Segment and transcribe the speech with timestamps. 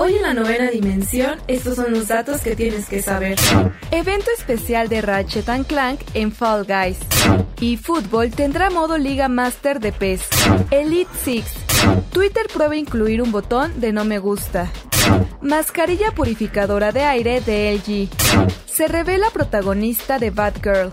[0.00, 3.36] Hoy en la novena dimensión, estos son los datos que tienes que saber.
[3.90, 6.98] Evento especial de Ratchet Clank en Fall Guys.
[7.58, 10.20] Y fútbol tendrá modo Liga Master de PES.
[10.70, 11.50] Elite Six.
[12.12, 14.70] Twitter prueba incluir un botón de no me gusta.
[15.40, 18.08] Mascarilla purificadora de aire de LG.
[18.66, 20.92] Se revela protagonista de Batgirl.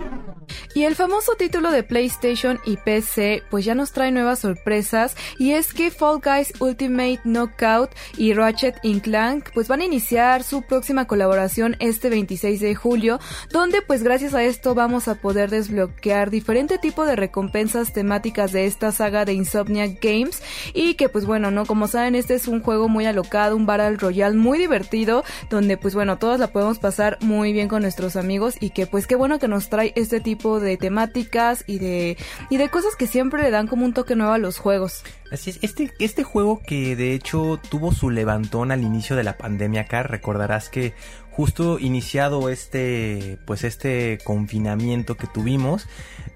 [0.73, 5.51] Y el famoso título de PlayStation y PC pues ya nos trae nuevas sorpresas y
[5.51, 11.07] es que Fall Guys Ultimate Knockout y Ratchet Clank pues van a iniciar su próxima
[11.07, 13.19] colaboración este 26 de julio
[13.51, 18.65] donde pues gracias a esto vamos a poder desbloquear diferente tipo de recompensas temáticas de
[18.65, 20.41] esta saga de Insomniac Games
[20.73, 23.97] y que pues bueno, no como saben este es un juego muy alocado, un Battle
[23.97, 28.55] Royale muy divertido donde pues bueno, todos la podemos pasar muy bien con nuestros amigos
[28.61, 32.17] y que pues qué bueno que nos trae este tipo de temáticas y de,
[32.49, 35.03] y de cosas que siempre le dan como un toque nuevo a los juegos.
[35.31, 39.37] Así es, este, este juego que de hecho tuvo su levantón al inicio de la
[39.37, 40.93] pandemia acá, recordarás que
[41.31, 45.87] justo iniciado este, pues este confinamiento que tuvimos,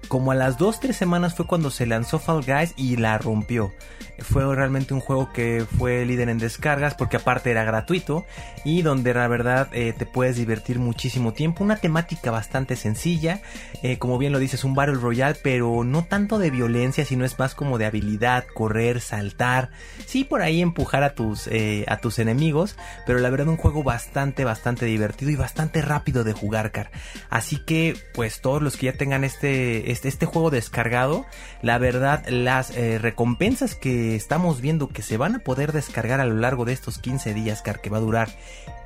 [0.08, 3.72] como a las 2-3 semanas fue cuando se lanzó Fall Guys y la rompió.
[4.18, 8.24] Fue realmente un juego que fue líder en descargas porque aparte era gratuito
[8.64, 11.62] y donde la verdad eh, te puedes divertir muchísimo tiempo.
[11.62, 13.42] Una temática bastante sencilla,
[13.82, 17.38] eh, como bien lo dices, un Battle Royale, pero no tanto de violencia, sino es
[17.38, 19.70] más como de habilidad, correr, saltar,
[20.06, 23.82] sí por ahí empujar a tus, eh, a tus enemigos, pero la verdad un juego
[23.82, 26.90] bastante, bastante divertido y bastante rápido de jugar, Car.
[27.30, 31.26] Así que, pues todos los que ya tengan este, este, este juego descargado,
[31.62, 36.26] la verdad, las eh, recompensas que estamos viendo que se van a poder descargar a
[36.26, 38.28] lo largo de estos 15 días, Car, que va a durar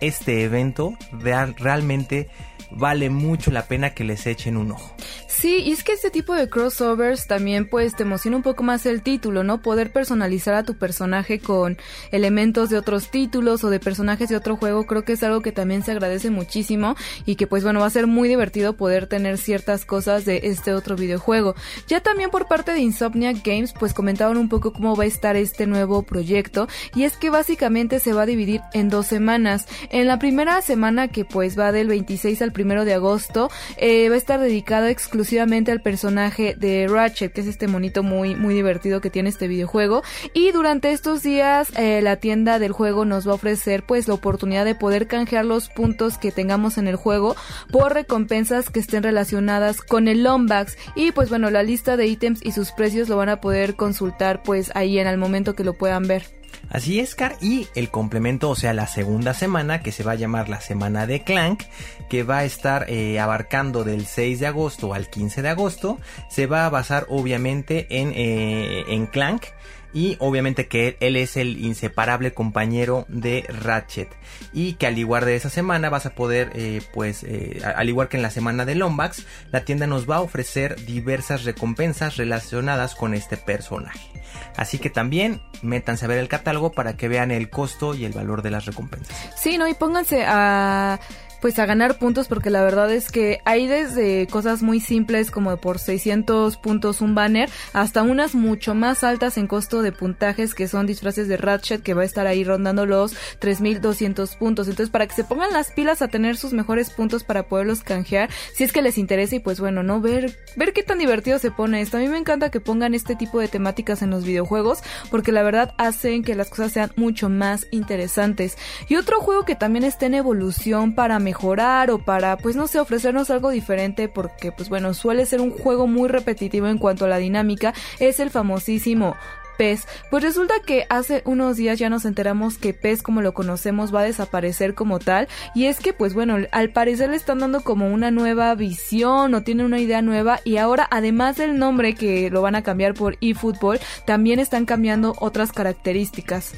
[0.01, 2.29] este evento, real, realmente
[2.71, 4.95] vale mucho la pena que les echen un ojo.
[5.27, 8.85] Sí, y es que este tipo de crossovers también pues te emociona un poco más
[8.87, 9.63] el título, ¿no?
[9.63, 11.79] Poder personalizar a tu personaje con
[12.11, 15.53] elementos de otros títulos o de personajes de otro juego, creo que es algo que
[15.53, 16.95] también se agradece muchísimo
[17.27, 20.75] y que pues bueno, va a ser muy divertido poder tener ciertas cosas de este
[20.75, 21.55] otro videojuego.
[21.89, 25.37] Ya también por parte de Insomniac Games pues comentaban un poco cómo va a estar
[25.37, 29.67] este nuevo proyecto y es que básicamente se va a dividir en dos semanas.
[29.93, 34.15] En la primera semana que pues va del 26 al primero de agosto eh, va
[34.15, 39.01] a estar dedicada exclusivamente al personaje de Ratchet, que es este monito muy, muy divertido
[39.01, 40.05] que tiene este videojuego.
[40.33, 44.15] Y durante estos días eh, la tienda del juego nos va a ofrecer pues la
[44.15, 47.35] oportunidad de poder canjear los puntos que tengamos en el juego
[47.73, 50.79] por recompensas que estén relacionadas con el Lombax.
[50.95, 54.45] Y pues bueno, la lista de ítems y sus precios lo van a poder consultar
[54.45, 56.40] pues ahí en el momento que lo puedan ver.
[56.71, 60.15] Así es, Car, y el complemento, o sea, la segunda semana, que se va a
[60.15, 61.65] llamar la semana de Clank,
[62.09, 65.99] que va a estar eh, abarcando del 6 de agosto al 15 de agosto,
[66.29, 69.47] se va a basar obviamente en, eh, en Clank
[69.93, 74.09] y obviamente que él es el inseparable compañero de Ratchet.
[74.53, 78.09] Y que al igual de esa semana vas a poder eh, pues eh, al igual
[78.09, 82.95] que en la semana de Lombax la tienda nos va a ofrecer diversas recompensas relacionadas
[82.95, 84.11] con este personaje.
[84.57, 88.13] Así que también métanse a ver el catálogo para que vean el costo y el
[88.13, 89.17] valor de las recompensas.
[89.37, 91.01] Sí no y pónganse a
[91.41, 95.57] pues a ganar puntos porque la verdad es que hay desde cosas muy simples como
[95.57, 100.69] por 600 puntos un banner hasta unas mucho más altas en costo de puntajes que
[100.69, 104.69] son disfraces de Ratchet que va a estar ahí rondando los 3200 puntos.
[104.69, 108.31] Entonces para que se pongan las pilas a tener sus mejores puntos para poderlos canjear
[108.55, 111.51] si es que les interesa y pues bueno, no ver ver qué tan divertido se
[111.51, 111.97] pone esto.
[111.97, 115.43] A mí me encanta que pongan este tipo de temáticas en los videojuegos porque la
[115.43, 118.57] verdad hacen que las cosas sean mucho más interesantes.
[118.89, 122.81] Y otro juego que también está en evolución para mejorar o para, pues no sé,
[122.81, 127.09] ofrecernos algo diferente porque, pues bueno, suele ser un juego muy repetitivo en cuanto a
[127.09, 129.15] la dinámica, es el famosísimo
[129.57, 129.87] PES.
[130.11, 134.01] Pues resulta que hace unos días ya nos enteramos que PES como lo conocemos va
[134.01, 137.93] a desaparecer como tal y es que pues bueno, al parecer le están dando como
[137.93, 142.43] una nueva visión o tienen una idea nueva y ahora además del nombre que lo
[142.43, 146.55] van a cambiar por eFootball, también están cambiando otras características.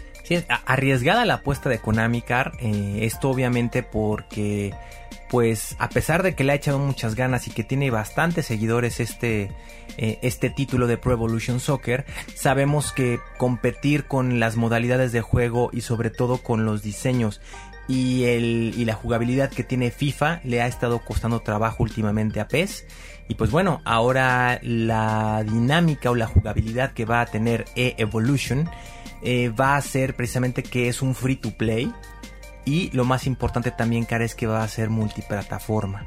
[0.66, 4.74] Arriesgada la apuesta de Konami Car, eh, esto obviamente porque
[5.32, 9.00] pues a pesar de que le ha echado muchas ganas y que tiene bastantes seguidores
[9.00, 9.50] este,
[9.96, 15.70] eh, este título de Pro Evolution Soccer, sabemos que competir con las modalidades de juego
[15.72, 17.40] y sobre todo con los diseños
[17.88, 22.48] y, el, y la jugabilidad que tiene FIFA le ha estado costando trabajo últimamente a
[22.48, 22.84] PES.
[23.28, 28.68] Y pues bueno, ahora la dinámica o la jugabilidad que va a tener E-Evolution
[29.22, 31.92] eh, va a ser precisamente que es un free to play.
[32.64, 36.06] Y lo más importante también, cara, es que va a ser multiplataforma.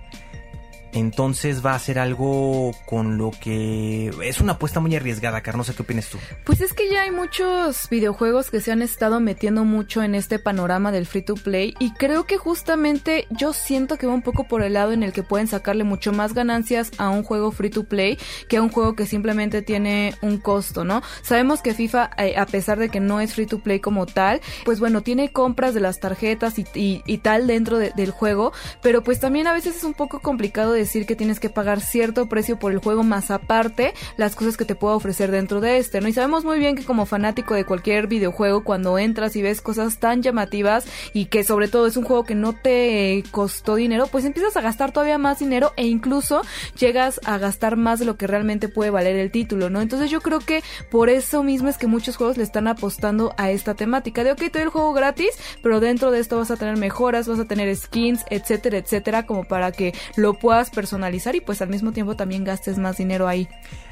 [0.96, 5.58] Entonces va a ser algo con lo que es una apuesta muy arriesgada, Car.
[5.58, 6.18] No sé qué opinas tú.
[6.46, 10.40] Pues es que ya hay muchos videojuegos que se han estado metiendo mucho en este
[10.40, 14.48] panorama del free to play y creo que justamente yo siento que va un poco
[14.48, 17.70] por el lado en el que pueden sacarle mucho más ganancias a un juego free
[17.70, 21.02] to play que a un juego que simplemente tiene un costo, ¿no?
[21.24, 24.40] Sabemos que FIFA, eh, a pesar de que no es free to play como tal,
[24.64, 29.48] pues bueno, tiene compras de las tarjetas y, tal dentro del juego, pero pues también
[29.48, 32.72] a veces es un poco complicado de decir que tienes que pagar cierto precio por
[32.72, 36.08] el juego más aparte las cosas que te pueda ofrecer dentro de este, ¿no?
[36.08, 40.00] Y sabemos muy bien que como fanático de cualquier videojuego, cuando entras y ves cosas
[40.00, 44.26] tan llamativas y que sobre todo es un juego que no te costó dinero, pues
[44.26, 46.42] empiezas a gastar todavía más dinero e incluso
[46.78, 49.82] llegas a gastar más de lo que realmente puede valer el título, ¿no?
[49.82, 53.52] Entonces yo creo que por eso mismo es que muchos juegos le están apostando a
[53.52, 56.58] esta temática de, ok, te doy el juego gratis, pero dentro de esto vas a
[56.58, 61.42] tener mejoras, vas a tener skins, etcétera, etcétera, como para que lo puedas personalizar y
[61.42, 63.48] pues al mismo tiempo también gastes más dinero ahí.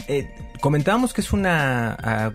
[0.07, 0.29] Eh,
[0.61, 2.33] comentábamos que es una ah,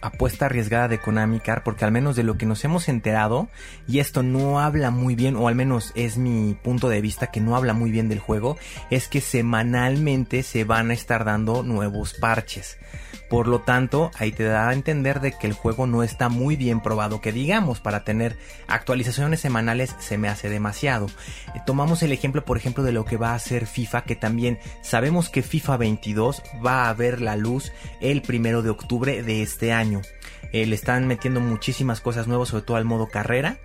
[0.00, 3.48] apuesta arriesgada de Konami Car porque al menos de lo que nos hemos enterado
[3.86, 7.40] y esto no habla muy bien o al menos es mi punto de vista que
[7.40, 8.56] no habla muy bien del juego
[8.90, 12.78] es que semanalmente se van a estar dando nuevos parches.
[13.28, 16.56] Por lo tanto, ahí te da a entender de que el juego no está muy
[16.56, 21.06] bien probado, que digamos, para tener actualizaciones semanales se me hace demasiado.
[21.54, 24.58] Eh, tomamos el ejemplo, por ejemplo, de lo que va a hacer FIFA, que también
[24.82, 29.72] sabemos que FIFA 22 va a ver la luz el primero de octubre de este
[29.72, 29.87] año.
[30.52, 33.58] Eh, le están metiendo muchísimas cosas nuevas, sobre todo al modo carrera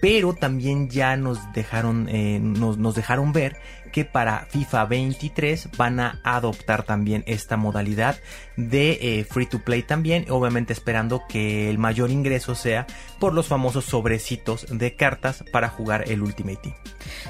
[0.00, 3.56] pero también ya nos dejaron, eh, nos, dejaron ver
[3.92, 8.16] que para FIFA 23 van a adoptar también esta modalidad
[8.56, 12.86] de eh, free to play también, obviamente esperando que el mayor ingreso sea
[13.18, 16.74] por los famosos sobrecitos de cartas para jugar el Ultimate Team.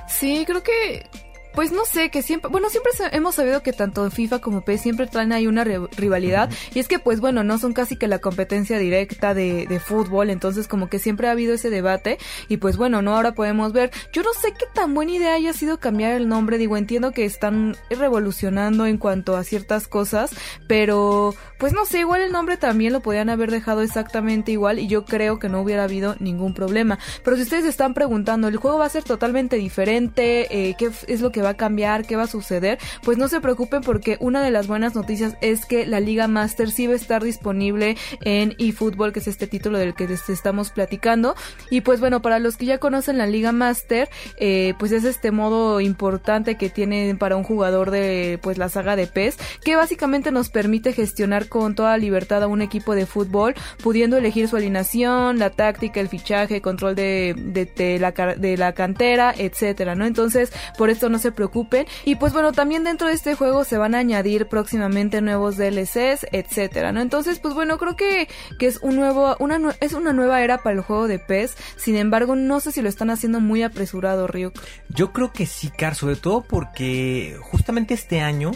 [0.09, 1.09] Sí, creo que
[1.57, 4.83] pues no sé, que siempre, bueno, siempre hemos sabido que tanto en FIFA como PES
[4.83, 6.51] siempre traen ahí una rivalidad.
[6.75, 10.29] Y es que, pues bueno, no son casi que la competencia directa de, de, fútbol.
[10.29, 12.19] Entonces, como que siempre ha habido ese debate.
[12.49, 13.91] Y pues bueno, no, ahora podemos ver.
[14.13, 16.59] Yo no sé qué tan buena idea haya sido cambiar el nombre.
[16.59, 20.33] Digo, entiendo que están revolucionando en cuanto a ciertas cosas.
[20.69, 24.79] Pero, pues no sé, igual el nombre también lo podían haber dejado exactamente igual.
[24.79, 26.99] Y yo creo que no hubiera habido ningún problema.
[27.25, 30.69] Pero si ustedes están preguntando, ¿el juego va a ser totalmente diferente?
[30.69, 33.41] Eh, ¿Qué es lo que va a cambiar, qué va a suceder, pues no se
[33.41, 36.97] preocupen porque una de las buenas noticias es que la Liga Master sí va a
[36.97, 41.35] estar disponible en eFootball, que es este título del que les estamos platicando.
[41.71, 44.09] Y pues bueno, para los que ya conocen la Liga Master,
[44.39, 48.97] eh, pues es este modo importante que tiene para un jugador de pues la saga
[48.97, 53.55] de PES, que básicamente nos permite gestionar con toda libertad a un equipo de fútbol,
[53.83, 59.35] pudiendo elegir su alineación, la táctica, el fichaje, control de, de, la, de la cantera,
[59.37, 60.07] etcétera, ¿no?
[60.07, 61.87] Entonces, por esto no se preocupen.
[62.05, 66.27] Y pues bueno, también dentro de este juego se van a añadir próximamente nuevos DLCs,
[66.33, 67.01] etcétera, ¿no?
[67.01, 68.29] Entonces, pues bueno, creo que,
[68.59, 71.57] que es un nuevo, una, es una nueva era para el juego de PES.
[71.77, 74.61] Sin embargo, no sé si lo están haciendo muy apresurado, Ryuk.
[74.89, 78.51] Yo creo que sí, Car, sobre todo porque justamente este año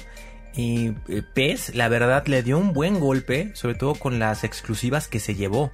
[0.55, 5.07] y eh, PES, la verdad, le dio un buen golpe, sobre todo con las exclusivas
[5.07, 5.71] que se llevó.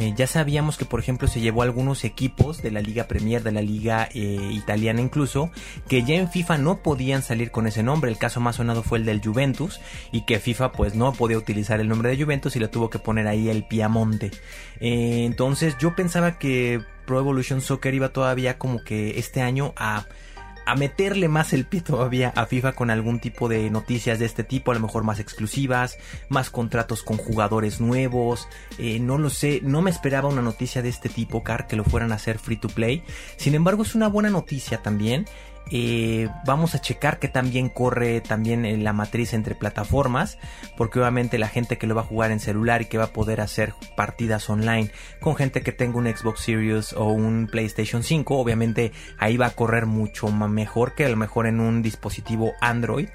[0.00, 3.50] Eh, ya sabíamos que, por ejemplo, se llevó algunos equipos de la Liga Premier, de
[3.50, 5.50] la Liga eh, Italiana incluso,
[5.88, 8.08] que ya en FIFA no podían salir con ese nombre.
[8.08, 9.80] El caso más sonado fue el del Juventus
[10.12, 13.00] y que FIFA pues no podía utilizar el nombre de Juventus y le tuvo que
[13.00, 14.30] poner ahí el Piamonte.
[14.78, 20.06] Eh, entonces yo pensaba que Pro Evolution Soccer iba todavía como que este año a
[20.68, 24.44] a meterle más el pie todavía a FIFA con algún tipo de noticias de este
[24.44, 25.96] tipo, a lo mejor más exclusivas,
[26.28, 28.46] más contratos con jugadores nuevos,
[28.76, 31.84] eh, no lo sé, no me esperaba una noticia de este tipo, Car, que lo
[31.84, 33.02] fueran a hacer free to play,
[33.38, 35.24] sin embargo es una buena noticia también
[35.70, 40.38] eh, vamos a checar que también corre también en la matriz entre plataformas,
[40.76, 43.12] porque obviamente la gente que lo va a jugar en celular y que va a
[43.12, 48.38] poder hacer partidas online con gente que tenga un Xbox Series o un PlayStation 5,
[48.38, 53.08] obviamente ahí va a correr mucho mejor que a lo mejor en un dispositivo Android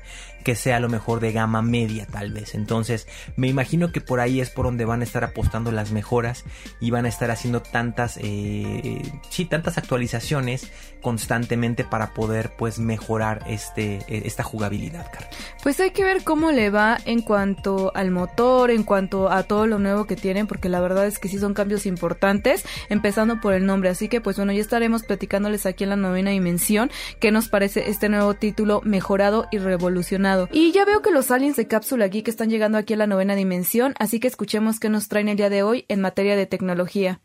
[0.44, 2.56] que sea lo mejor de gama media tal vez.
[2.56, 6.44] Entonces me imagino que por ahí es por donde van a estar apostando las mejoras
[6.80, 10.72] y van a estar haciendo tantas, eh, sí, tantas actualizaciones
[11.02, 15.06] constantemente para poder pues mejorar este, e, esta jugabilidad.
[15.62, 19.68] Pues hay que ver cómo le va en cuanto al motor, en cuanto a todo
[19.68, 23.54] lo nuevo que tienen, porque la verdad es que sí son cambios importantes, empezando por
[23.54, 23.90] el nombre.
[23.90, 27.90] Así que pues bueno, ya estaremos platicándoles aquí en la novena dimensión qué nos parece
[27.90, 32.28] este nuevo título mejorado y revolucionado y ya veo que los aliens de Cápsula Geek
[32.28, 35.50] están llegando aquí a la novena dimensión, así que escuchemos qué nos traen el día
[35.50, 37.22] de hoy en materia de tecnología.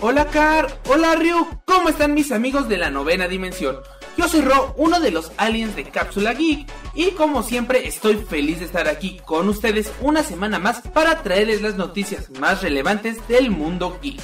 [0.00, 3.76] Hola Car, hola Ryu, ¿cómo están mis amigos de la novena dimensión?
[4.16, 8.60] Yo soy Ro, uno de los aliens de Cápsula Geek, y como siempre estoy feliz
[8.60, 13.50] de estar aquí con ustedes una semana más para traerles las noticias más relevantes del
[13.50, 14.20] mundo geek.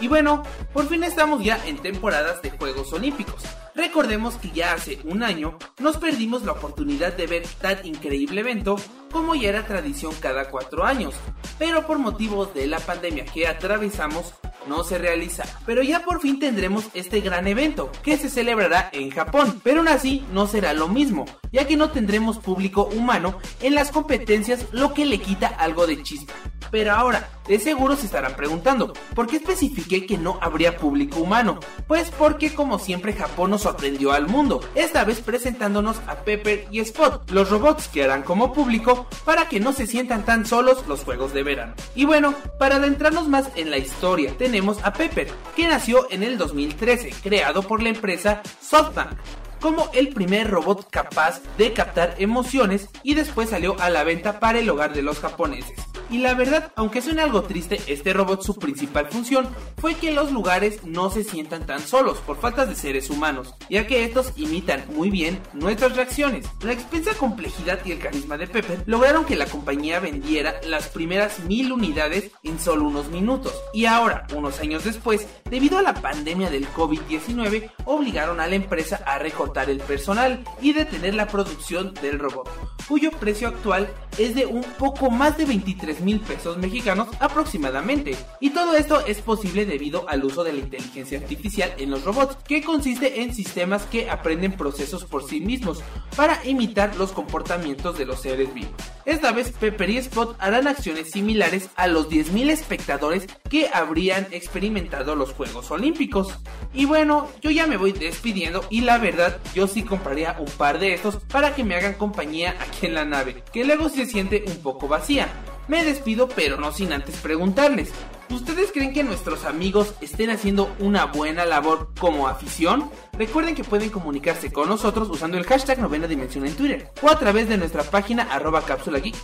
[0.00, 0.42] Y bueno,
[0.72, 3.42] por fin estamos ya en temporadas de Juegos Olímpicos.
[3.74, 8.76] Recordemos que ya hace un año nos perdimos la oportunidad de ver tan increíble evento
[9.12, 11.14] como ya era tradición cada cuatro años,
[11.58, 14.34] pero por motivos de la pandemia que atravesamos
[14.66, 15.44] no se realiza.
[15.66, 19.88] Pero ya por fin tendremos este gran evento que se celebrará en Japón, pero aún
[19.88, 24.94] así no será lo mismo, ya que no tendremos público humano en las competencias, lo
[24.94, 26.34] que le quita algo de chispa.
[26.70, 31.58] Pero ahora, de seguro se estarán preguntando, ¿por qué especifiqué que no habría público humano?
[31.88, 36.78] Pues porque como siempre Japón nos sorprendió al mundo, esta vez presentándonos a Pepper y
[36.80, 41.02] Spot, los robots que harán como público para que no se sientan tan solos los
[41.02, 41.74] juegos de verano.
[41.96, 46.38] Y bueno, para adentrarnos más en la historia, tenemos a Pepper, que nació en el
[46.38, 49.18] 2013, creado por la empresa SoftBank
[49.60, 54.58] como el primer robot capaz de captar emociones y después salió a la venta para
[54.58, 55.76] el hogar de los japoneses.
[56.08, 59.48] Y la verdad, aunque suene algo triste, este robot su principal función
[59.78, 63.86] fue que los lugares no se sientan tan solos por falta de seres humanos, ya
[63.86, 66.46] que estos imitan muy bien nuestras reacciones.
[66.62, 71.38] La expensa complejidad y el carisma de Pepper lograron que la compañía vendiera las primeras
[71.44, 73.54] mil unidades en solo unos minutos.
[73.72, 79.00] Y ahora, unos años después, debido a la pandemia del COVID-19, obligaron a la empresa
[79.06, 82.48] a recortar el personal y detener la producción del robot,
[82.88, 88.16] cuyo precio actual es de un poco más de 23 mil pesos mexicanos aproximadamente.
[88.40, 92.36] Y todo esto es posible debido al uso de la inteligencia artificial en los robots,
[92.46, 95.82] que consiste en sistemas que aprenden procesos por sí mismos
[96.16, 98.72] para imitar los comportamientos de los seres vivos.
[99.04, 105.16] Esta vez Pepper y Spot harán acciones similares a los 10.000 espectadores que habrían experimentado
[105.16, 106.38] los Juegos Olímpicos.
[106.72, 110.78] Y bueno, yo ya me voy despidiendo y la verdad yo sí compraría un par
[110.78, 114.44] de estos para que me hagan compañía aquí en la nave, que luego se siente
[114.46, 115.28] un poco vacía.
[115.68, 117.90] Me despido pero no sin antes preguntarles,
[118.30, 122.90] ¿ustedes creen que nuestros amigos estén haciendo una buena labor como afición?
[123.12, 127.18] Recuerden que pueden comunicarse con nosotros usando el hashtag novena dimensión en Twitter o a
[127.18, 129.16] través de nuestra página arroba cápsula geek.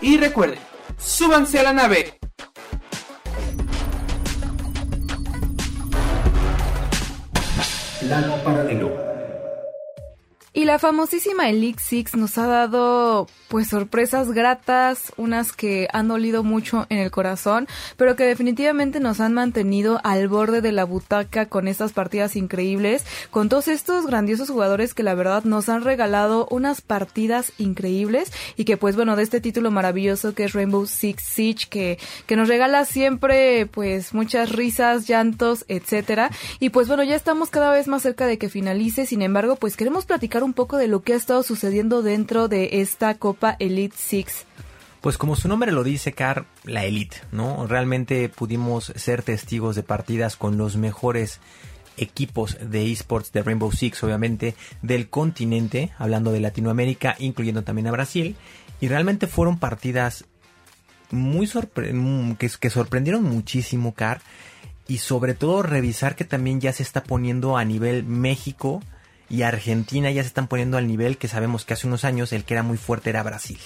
[0.00, 0.58] Y recuerden,
[0.98, 2.18] súbanse a la nave.
[10.52, 16.44] Y la famosísima Elite Six nos ha dado pues sorpresas gratas, unas que han dolido
[16.44, 21.46] mucho en el corazón, pero que definitivamente nos han mantenido al borde de la butaca
[21.46, 26.46] con estas partidas increíbles, con todos estos grandiosos jugadores que la verdad nos han regalado
[26.50, 31.22] unas partidas increíbles y que pues bueno, de este título maravilloso que es Rainbow Six
[31.22, 36.30] Siege que, que nos regala siempre pues muchas risas, llantos, etcétera.
[36.60, 39.78] Y pues bueno, ya estamos cada vez más cerca de que finalice, sin embargo, pues
[39.78, 43.96] queremos platicar un poco de lo que ha estado sucediendo dentro de esta Copa Elite
[43.96, 44.46] Six.
[45.00, 47.66] Pues como su nombre lo dice, Car, la Elite, ¿no?
[47.66, 51.38] Realmente pudimos ser testigos de partidas con los mejores
[51.96, 57.92] equipos de esports de Rainbow Six, obviamente, del continente, hablando de Latinoamérica, incluyendo también a
[57.92, 58.36] Brasil.
[58.80, 60.24] Y realmente fueron partidas
[61.10, 61.48] muy
[62.38, 64.20] que, que sorprendieron muchísimo, Car.
[64.88, 68.82] Y sobre todo revisar que también ya se está poniendo a nivel México
[69.28, 72.44] y Argentina ya se están poniendo al nivel que sabemos que hace unos años el
[72.44, 73.58] que era muy fuerte era Brasil.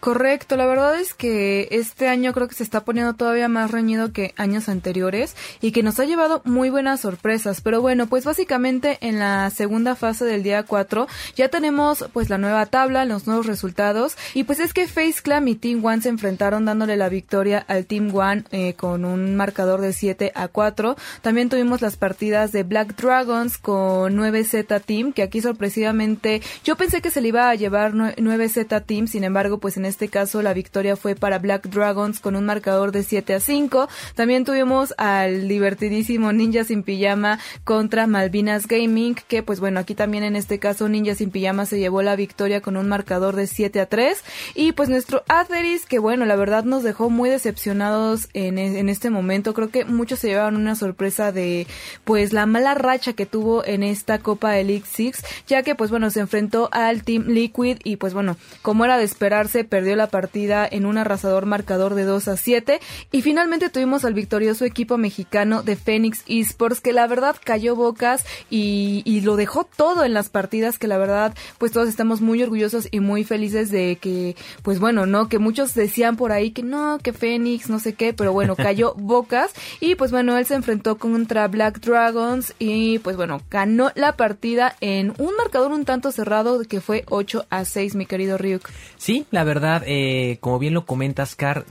[0.00, 4.12] Correcto, la verdad es que este año creo que se está poniendo todavía más reñido
[4.12, 7.60] que años anteriores y que nos ha llevado muy buenas sorpresas.
[7.62, 12.38] Pero bueno, pues básicamente en la segunda fase del día 4 ya tenemos pues la
[12.38, 16.10] nueva tabla, los nuevos resultados y pues es que Face Clan y Team One se
[16.10, 20.94] enfrentaron dándole la victoria al Team One eh, con un marcador de 7 a 4.
[21.22, 27.02] También tuvimos las partidas de Black Dragons con 9Z Team que aquí sorpresivamente yo pensé
[27.02, 30.54] que se le iba a llevar 9Z Team, sin embargo pues en este caso la
[30.54, 33.88] victoria fue para Black Dragons con un marcador de 7 a 5.
[34.14, 40.24] También tuvimos al divertidísimo Ninja sin pijama contra Malvinas Gaming, que pues bueno, aquí también
[40.24, 43.80] en este caso Ninja sin pijama se llevó la victoria con un marcador de 7
[43.80, 44.22] a 3.
[44.54, 48.88] Y pues nuestro Atheris, que bueno, la verdad nos dejó muy decepcionados en, e, en
[48.88, 49.54] este momento.
[49.54, 51.66] Creo que muchos se llevaron una sorpresa de
[52.04, 56.10] pues la mala racha que tuvo en esta Copa Elite Six, ya que pues bueno,
[56.10, 60.66] se enfrentó al Team Liquid y pues bueno, como era de esperarse, perdió la partida
[60.68, 62.80] en un arrasador marcador de 2 a 7
[63.12, 68.24] y finalmente tuvimos al victorioso equipo mexicano de Phoenix Esports que la verdad cayó bocas
[68.50, 72.42] y, y, lo dejó todo en las partidas que la verdad pues todos estamos muy
[72.42, 76.64] orgullosos y muy felices de que pues bueno, no, que muchos decían por ahí que
[76.64, 79.52] no, que Phoenix, no sé qué, pero bueno, cayó bocas.
[79.78, 84.74] Y pues bueno, él se enfrentó contra Black Dragons y pues bueno, ganó la partida
[84.80, 88.68] en un marcador un tanto cerrado que fue 8 a 6, mi querido Ryuk.
[88.96, 91.64] Sí, la verdad, eh, como bien lo comentas, Car,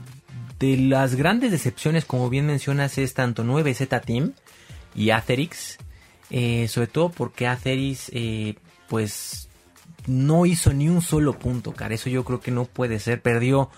[0.58, 4.32] de las grandes decepciones, como bien mencionas, es tanto 9Z Team
[4.94, 5.78] y Acerix.
[6.30, 8.54] Eh, sobre todo porque Acerix, eh,
[8.88, 9.48] pues,
[10.06, 11.92] no hizo ni un solo punto, Car.
[11.92, 13.20] Eso yo creo que no puede ser.
[13.22, 13.70] Perdió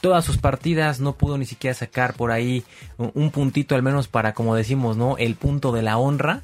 [0.00, 2.64] todas sus partidas, no pudo ni siquiera sacar por ahí
[2.98, 5.16] un puntito, al menos para, como decimos, ¿no?
[5.18, 6.42] El punto de la honra.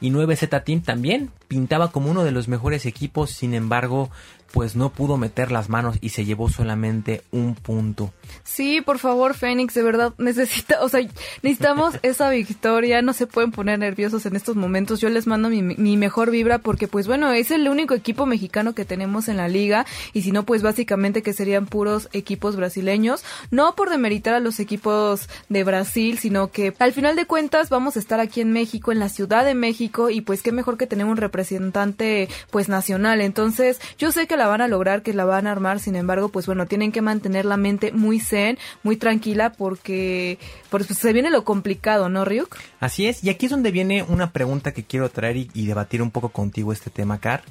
[0.00, 4.10] Y 9Z Team también pintaba como uno de los mejores equipos, sin embargo,
[4.54, 8.12] pues no pudo meter las manos y se llevó solamente un punto.
[8.44, 11.00] Sí, por favor, Fénix, de verdad necesita, o sea,
[11.42, 15.00] necesitamos esa victoria, no se pueden poner nerviosos en estos momentos.
[15.00, 18.76] Yo les mando mi, mi, mejor vibra porque pues bueno, es el único equipo mexicano
[18.76, 23.24] que tenemos en la liga y si no pues básicamente que serían puros equipos brasileños,
[23.50, 27.96] no por demeritar a los equipos de Brasil, sino que al final de cuentas vamos
[27.96, 30.86] a estar aquí en México, en la Ciudad de México y pues qué mejor que
[30.86, 33.20] tener un representante pues nacional.
[33.20, 36.28] Entonces, yo sé que la van a lograr, que la van a armar, sin embargo,
[36.28, 40.38] pues bueno, tienen que mantener la mente muy zen, muy tranquila, porque
[40.70, 42.56] pues, se viene lo complicado, ¿no, Ryuk?
[42.80, 46.02] Así es, y aquí es donde viene una pregunta que quiero traer y, y debatir
[46.02, 47.42] un poco contigo este tema, Car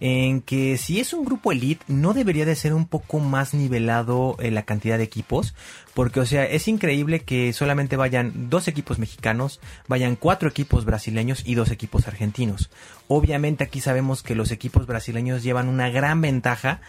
[0.00, 4.36] en que si es un grupo elite no debería de ser un poco más nivelado
[4.40, 5.54] en la cantidad de equipos
[5.94, 11.42] porque o sea es increíble que solamente vayan dos equipos mexicanos vayan cuatro equipos brasileños
[11.46, 12.70] y dos equipos argentinos
[13.08, 16.80] obviamente aquí sabemos que los equipos brasileños llevan una gran ventaja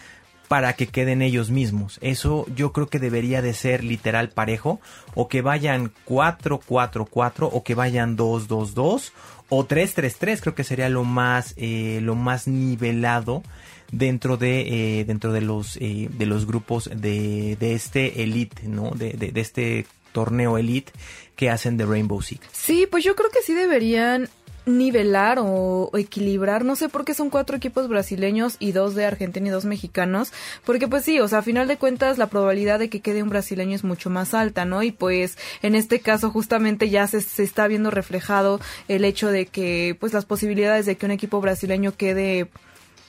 [0.48, 2.00] para que queden ellos mismos.
[2.02, 4.80] Eso yo creo que debería de ser literal parejo.
[5.14, 9.12] O que vayan 4-4-4 o que vayan 2-2-2
[9.50, 13.44] o 3-3-3 creo que sería lo más, eh, lo más nivelado
[13.92, 18.92] dentro de, eh, dentro de los, eh, de los grupos de, de este elite, ¿no?
[18.92, 20.92] De, de, de este torneo elite
[21.36, 22.48] que hacen de Rainbow Six.
[22.52, 24.30] Sí, pues yo creo que sí deberían
[24.68, 29.48] nivelar o, equilibrar, no sé por qué son cuatro equipos brasileños y dos de Argentina
[29.48, 30.32] y dos mexicanos,
[30.66, 33.30] porque pues sí, o sea, a final de cuentas la probabilidad de que quede un
[33.30, 34.84] brasileño es mucho más alta, ¿no?
[34.84, 39.46] Y pues en este caso justamente ya se, se está viendo reflejado el hecho de
[39.46, 42.50] que pues las posibilidades de que un equipo brasileño quede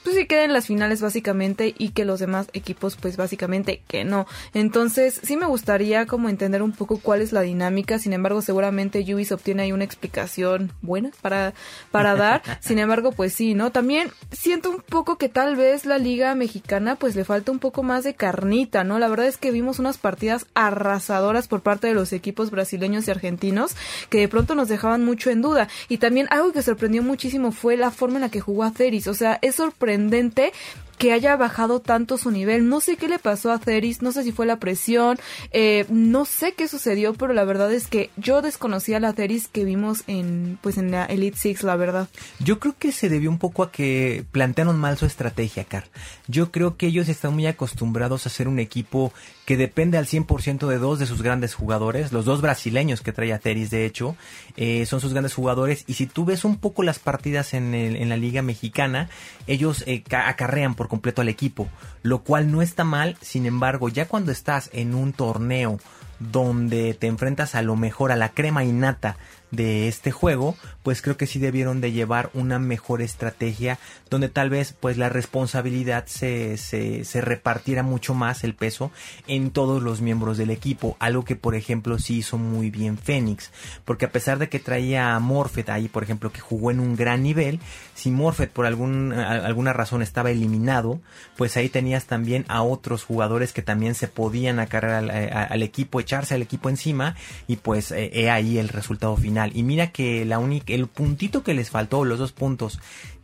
[0.03, 4.27] pues sí queden las finales básicamente y que los demás equipos pues básicamente que no.
[4.53, 9.03] Entonces sí me gustaría como entender un poco cuál es la dinámica, sin embargo seguramente
[9.03, 11.53] Yubis obtiene ahí una explicación buena para,
[11.91, 13.71] para dar, sin embargo pues sí, ¿no?
[13.71, 17.83] También siento un poco que tal vez la liga mexicana pues le falta un poco
[17.83, 18.99] más de carnita, ¿no?
[18.99, 23.11] La verdad es que vimos unas partidas arrasadoras por parte de los equipos brasileños y
[23.11, 23.75] argentinos
[24.09, 27.75] que de pronto nos dejaban mucho en duda y también algo que sorprendió muchísimo fue
[27.75, 30.53] la forma en la que jugó Aceris, o sea, es sorprendente sorprendente
[30.99, 32.69] que haya bajado tanto su nivel.
[32.69, 35.17] No sé qué le pasó a Ceris, no sé si fue la presión,
[35.51, 39.63] eh, no sé qué sucedió, pero la verdad es que yo desconocía la Ceris que
[39.65, 42.07] vimos en, pues en la Elite Six, la verdad.
[42.39, 45.85] Yo creo que se debió un poco a que plantearon mal su estrategia, Car.
[46.27, 49.11] Yo creo que ellos están muy acostumbrados a ser un equipo
[49.45, 53.33] que depende al 100% de dos de sus grandes jugadores, los dos brasileños que trae
[53.33, 54.15] a de hecho,
[54.57, 55.85] eh, son sus grandes jugadores.
[55.87, 59.09] Y si tú ves un poco las partidas en, el, en la Liga Mexicana,
[59.47, 61.69] ellos eh, acarrean por completo al equipo,
[62.03, 65.79] lo cual no está mal, sin embargo, ya cuando estás en un torneo
[66.19, 69.15] donde te enfrentas a lo mejor a la crema innata
[69.51, 74.49] de este juego, pues creo que sí debieron de llevar una mejor estrategia donde tal
[74.49, 78.91] vez pues la responsabilidad se, se, se, repartiera mucho más el peso
[79.27, 83.51] en todos los miembros del equipo, algo que por ejemplo sí hizo muy bien Fénix,
[83.85, 86.95] porque a pesar de que traía a Morphet ahí por ejemplo que jugó en un
[86.95, 87.59] gran nivel,
[87.93, 91.01] si Morphet por algún, alguna razón estaba eliminado,
[91.35, 95.99] pues ahí tenías también a otros jugadores que también se podían acarrear al, al equipo,
[95.99, 97.15] echarse al equipo encima
[97.47, 99.51] y pues eh, he ahí el resultado final.
[99.53, 102.79] Y mira que la única, el puntito que les faltó, los dos puntos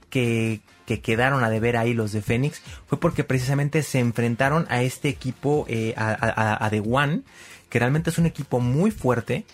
[0.10, 4.82] que, que quedaron a deber ahí los de Fénix, fue porque precisamente se enfrentaron a
[4.82, 7.22] este equipo, eh, a, The One,
[7.70, 9.46] que realmente es un equipo muy fuerte.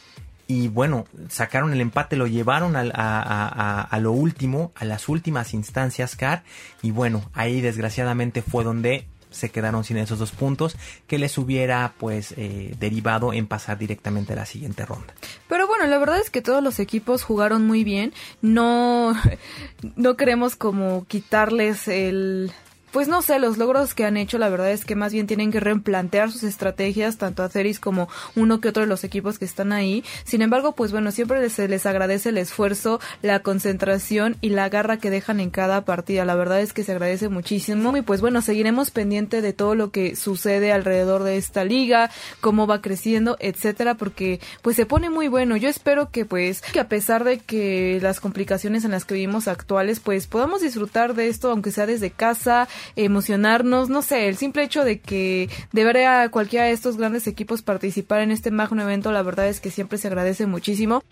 [0.47, 6.17] Y bueno, sacaron el empate, lo llevaron a, a, lo último, a las últimas instancias,
[6.17, 6.43] Car.
[6.81, 10.75] Y bueno, ahí desgraciadamente fue donde se quedaron sin esos dos puntos
[11.07, 15.13] que les hubiera pues eh, derivado en pasar directamente a la siguiente ronda.
[15.47, 18.13] Pero bueno, la verdad es que todos los equipos jugaron muy bien.
[18.41, 19.15] No,
[19.95, 22.51] no queremos como quitarles el
[22.91, 25.51] pues no sé, los logros que han hecho, la verdad es que más bien tienen
[25.51, 29.45] que replantear sus estrategias, tanto a Ceris como uno que otro de los equipos que
[29.45, 30.03] están ahí.
[30.23, 34.97] Sin embargo, pues bueno, siempre se les agradece el esfuerzo, la concentración y la garra
[34.97, 36.25] que dejan en cada partida.
[36.25, 37.95] La verdad es que se agradece muchísimo.
[37.95, 42.09] Y pues bueno, seguiremos pendiente de todo lo que sucede alrededor de esta liga,
[42.41, 45.55] cómo va creciendo, etcétera, porque pues se pone muy bueno.
[45.57, 49.47] Yo espero que pues, que a pesar de que las complicaciones en las que vivimos
[49.47, 54.63] actuales, pues podamos disfrutar de esto, aunque sea desde casa, emocionarnos, no sé, el simple
[54.63, 58.81] hecho de que de ver a cualquiera de estos grandes equipos participar en este magno
[58.81, 61.03] evento, la verdad es que siempre se agradece muchísimo.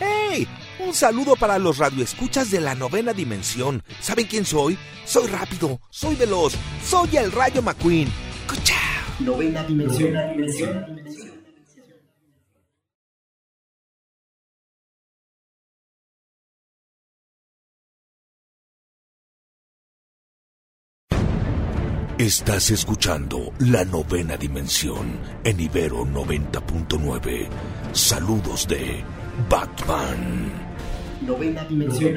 [0.00, 0.46] ¡Hey!
[0.78, 3.82] Un saludo para los radioescuchas de la novena dimensión.
[4.00, 4.78] ¿Saben quién soy?
[5.04, 8.08] Soy rápido, soy veloz, soy el Rayo McQueen.
[9.20, 10.12] Novena dimensión.
[10.12, 11.27] Novena dimensión.
[22.18, 27.46] Estás escuchando La Novena Dimensión en Ibero 90.9.
[27.92, 29.04] Saludos de
[29.48, 30.50] Batman.
[31.24, 32.16] Novena Dimensión.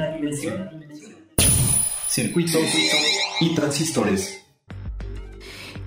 [2.07, 2.63] Circuitos
[3.41, 4.43] y transistores.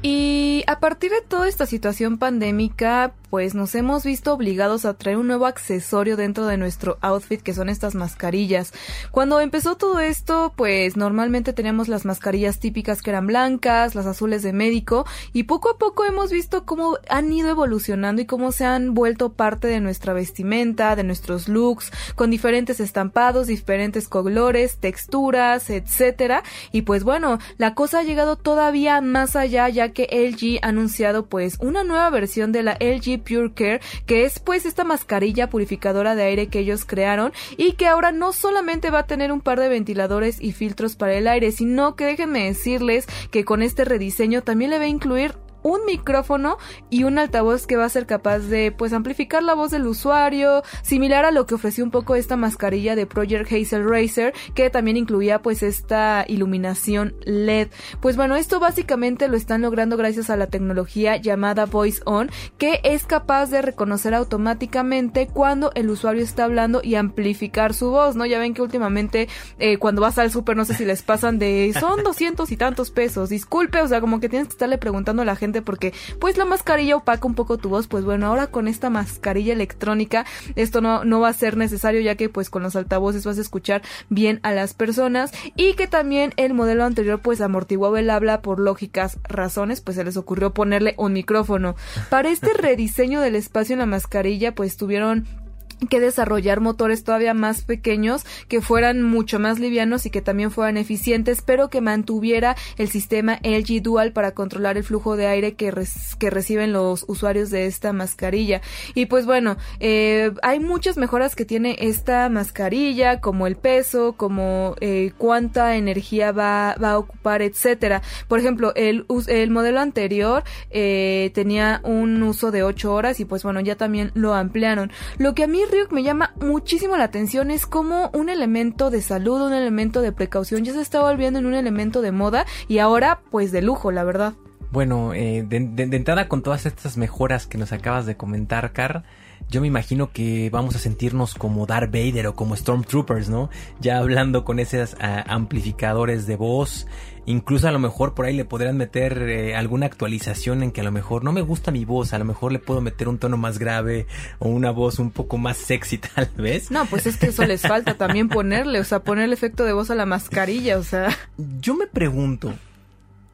[0.01, 5.17] Y a partir de toda esta situación pandémica, pues nos hemos visto obligados a traer
[5.17, 8.73] un nuevo accesorio dentro de nuestro outfit que son estas mascarillas.
[9.11, 14.45] Cuando empezó todo esto, pues normalmente teníamos las mascarillas típicas que eran blancas, las azules
[14.45, 18.67] de médico y poco a poco hemos visto cómo han ido evolucionando y cómo se
[18.67, 25.71] han vuelto parte de nuestra vestimenta, de nuestros looks, con diferentes estampados, diferentes colores, texturas,
[25.71, 26.45] etcétera.
[26.71, 31.27] Y pues bueno, la cosa ha llegado todavía más allá ya que LG ha anunciado
[31.27, 36.15] pues una nueva versión de la LG Pure Care, que es pues esta mascarilla purificadora
[36.15, 39.59] de aire que ellos crearon y que ahora no solamente va a tener un par
[39.59, 44.43] de ventiladores y filtros para el aire, sino que déjenme decirles que con este rediseño
[44.43, 45.35] también le va a incluir
[45.65, 46.59] un micrófono
[46.91, 50.63] y un altavoz que va a ser capaz de pues amplificar la voz del usuario,
[50.83, 54.97] similar a lo que ofreció un poco esta mascarilla de Project Hazel Racer, que también
[54.97, 57.69] incluía pues esta iluminación LED.
[58.01, 62.81] Pues bueno, esto básicamente lo están logrando gracias a la tecnología llamada Voice On, que
[62.85, 68.27] es capaz de reconocer automáticamente cuando el usuario está hablando y amplificar su voz, ¿no?
[68.27, 71.75] Ya ven que últimamente eh, cuando vas al super no sé si les pasan de
[71.81, 75.25] son doscientos y tantos pesos, disculpe, o sea, como que tienes que estarle preguntando a
[75.25, 78.69] la gente porque pues la mascarilla opaca un poco tu voz, pues bueno, ahora con
[78.69, 80.25] esta mascarilla electrónica
[80.57, 83.41] esto no, no va a ser necesario ya que pues con los altavoces vas a
[83.41, 88.43] escuchar bien a las personas y que también el modelo anterior pues amortiguaba el habla
[88.43, 91.77] por lógicas razones, pues se les ocurrió ponerle un micrófono.
[92.11, 95.44] Para este rediseño del espacio en la mascarilla pues tuvieron
[95.87, 100.77] que desarrollar motores todavía más pequeños que fueran mucho más livianos y que también fueran
[100.77, 105.73] eficientes pero que mantuviera el sistema LG Dual para controlar el flujo de aire que,
[106.19, 108.61] que reciben los usuarios de esta mascarilla.
[108.95, 114.77] Y pues bueno eh, hay muchas mejoras que tiene esta mascarilla como el peso como
[114.81, 118.03] eh, cuánta energía va, va, a ocupar etcétera.
[118.29, 123.43] Por ejemplo el, el modelo anterior eh, tenía un uso de 8 horas y pues
[123.43, 124.91] bueno ya también lo ampliaron.
[125.19, 129.03] Lo que a mí Ryuk me llama muchísimo la atención es como un elemento de
[129.03, 132.79] salud, un elemento de precaución, ya se está volviendo en un elemento de moda y
[132.79, 134.35] ahora pues de lujo, la verdad.
[134.71, 139.03] Bueno, eh, de, entrada con todas estas mejoras que nos acabas de comentar, Car,
[139.51, 143.51] yo me imagino que vamos a sentirnos como Darth Vader o como Stormtroopers, ¿no?
[143.81, 146.87] Ya hablando con esos ah, amplificadores de voz.
[147.27, 150.85] Incluso a lo mejor por ahí le podrían meter eh, alguna actualización en que a
[150.85, 153.37] lo mejor no me gusta mi voz, a lo mejor le puedo meter un tono
[153.37, 154.07] más grave
[154.39, 156.71] o una voz un poco más sexy tal vez.
[156.71, 159.73] No, pues es que eso les falta también ponerle, o sea, poner el efecto de
[159.73, 161.17] voz a la mascarilla, o sea.
[161.61, 162.53] Yo me pregunto,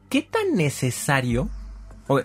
[0.09, 1.49] ¿qué tan necesario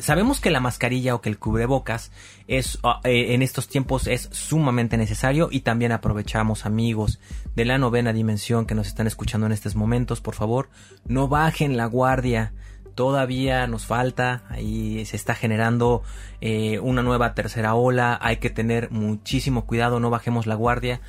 [0.01, 2.11] sabemos que la mascarilla o que el cubrebocas
[2.47, 7.21] es ah, eh, en estos tiempos es sumamente necesario y también aprovechamos amigos
[7.55, 10.69] de la novena dimensión que nos están escuchando en estos momentos, por favor,
[11.07, 12.53] no bajen la guardia.
[12.95, 16.03] Todavía nos falta, ahí se está generando
[16.41, 21.03] eh, una nueva tercera ola, hay que tener muchísimo cuidado, no bajemos la guardia,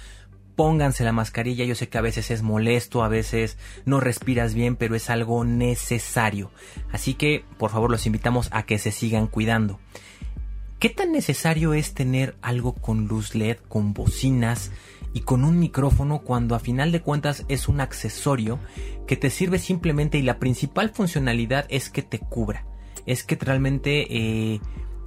[0.58, 1.64] pónganse la mascarilla.
[1.64, 5.46] Yo sé que a veces es molesto, a veces no respiras bien, pero es algo
[5.46, 6.52] necesario.
[6.92, 9.80] Así que, por favor, los invitamos a que se sigan cuidando.
[10.80, 14.72] ¿Qué tan necesario es tener algo con luz LED, con bocinas
[15.14, 18.60] y con un micrófono cuando a final de cuentas es un accesorio
[19.08, 22.66] que te sirve simplemente y la principal funcionalidad es que te cubra?
[23.06, 24.60] Es que realmente eh,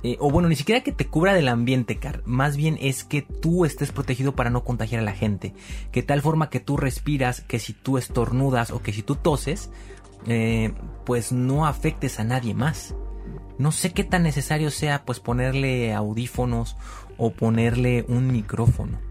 [0.02, 2.22] eh, o bueno, ni siquiera que te cubra del ambiente, Car.
[2.24, 5.52] Más bien es que tú estés protegido para no contagiar a la gente.
[5.92, 9.70] Que tal forma que tú respiras, que si tú estornudas o que si tú toses,
[10.26, 10.72] eh,
[11.04, 12.94] pues no afectes a nadie más.
[13.58, 16.76] No sé qué tan necesario sea pues ponerle audífonos
[17.18, 19.09] o ponerle un micrófono.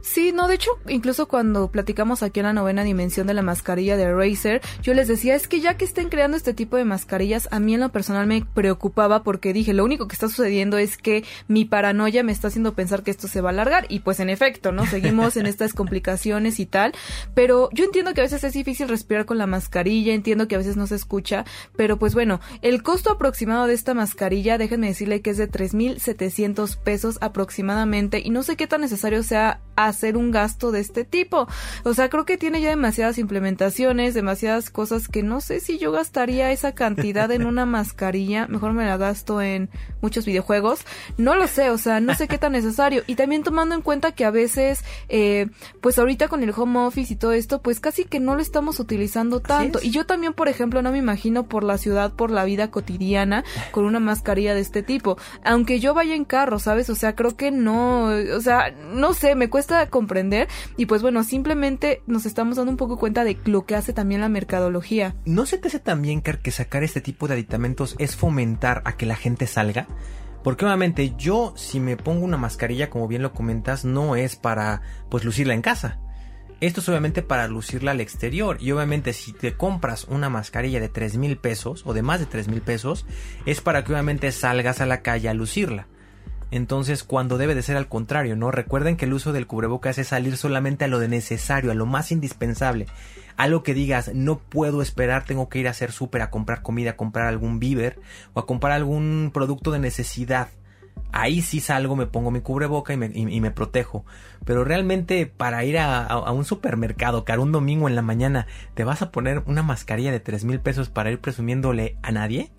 [0.00, 3.96] Sí, no, de hecho, incluso cuando platicamos aquí en la novena dimensión de la mascarilla
[3.96, 7.48] de Razer, yo les decía, es que ya que estén creando este tipo de mascarillas,
[7.50, 10.96] a mí en lo personal me preocupaba porque dije, lo único que está sucediendo es
[10.96, 14.20] que mi paranoia me está haciendo pensar que esto se va a alargar y pues
[14.20, 14.86] en efecto, ¿no?
[14.86, 16.92] Seguimos en estas complicaciones y tal,
[17.34, 20.58] pero yo entiendo que a veces es difícil respirar con la mascarilla, entiendo que a
[20.58, 21.44] veces no se escucha,
[21.76, 26.76] pero pues bueno, el costo aproximado de esta mascarilla, déjenme decirle que es de 3.700
[26.76, 31.46] pesos aproximadamente y no sé qué tan necesario sea hacer un gasto de este tipo.
[31.84, 35.92] O sea, creo que tiene ya demasiadas implementaciones, demasiadas cosas que no sé si yo
[35.92, 38.46] gastaría esa cantidad en una mascarilla.
[38.46, 40.80] Mejor me la gasto en muchos videojuegos.
[41.16, 43.02] No lo sé, o sea, no sé qué tan necesario.
[43.06, 45.48] Y también tomando en cuenta que a veces, eh,
[45.80, 48.80] pues ahorita con el home office y todo esto, pues casi que no lo estamos
[48.80, 49.78] utilizando tanto.
[49.82, 53.44] Y yo también, por ejemplo, no me imagino por la ciudad, por la vida cotidiana,
[53.70, 55.16] con una mascarilla de este tipo.
[55.44, 56.90] Aunque yo vaya en carro, ¿sabes?
[56.90, 61.24] O sea, creo que no, o sea, no sé, me cuesta comprender y pues bueno,
[61.24, 65.14] simplemente nos estamos dando un poco cuenta de lo que hace también la mercadología.
[65.24, 69.06] ¿No se te hace también, que sacar este tipo de aditamentos es fomentar a que
[69.06, 69.86] la gente salga?
[70.42, 74.82] Porque obviamente yo si me pongo una mascarilla, como bien lo comentas, no es para
[75.08, 76.00] pues lucirla en casa.
[76.60, 78.56] Esto es obviamente para lucirla al exterior.
[78.60, 82.26] Y obviamente si te compras una mascarilla de 3 mil pesos o de más de
[82.26, 83.04] 3 mil pesos,
[83.46, 85.88] es para que obviamente salgas a la calle a lucirla.
[86.52, 88.50] Entonces, cuando debe de ser al contrario, ¿no?
[88.50, 91.86] Recuerden que el uso del cubrebocas es salir solamente a lo de necesario, a lo
[91.86, 92.86] más indispensable.
[93.38, 96.60] A lo que digas, no puedo esperar, tengo que ir a hacer súper, a comprar
[96.60, 97.98] comida, a comprar algún víver
[98.34, 100.48] o a comprar algún producto de necesidad.
[101.10, 104.04] Ahí sí salgo, me pongo mi cubreboca y me, protejo.
[104.44, 109.00] Pero realmente para ir a, un supermercado, cara, un domingo en la mañana, ¿te vas
[109.00, 112.50] a poner una mascarilla de tres mil pesos para ir presumiéndole a nadie?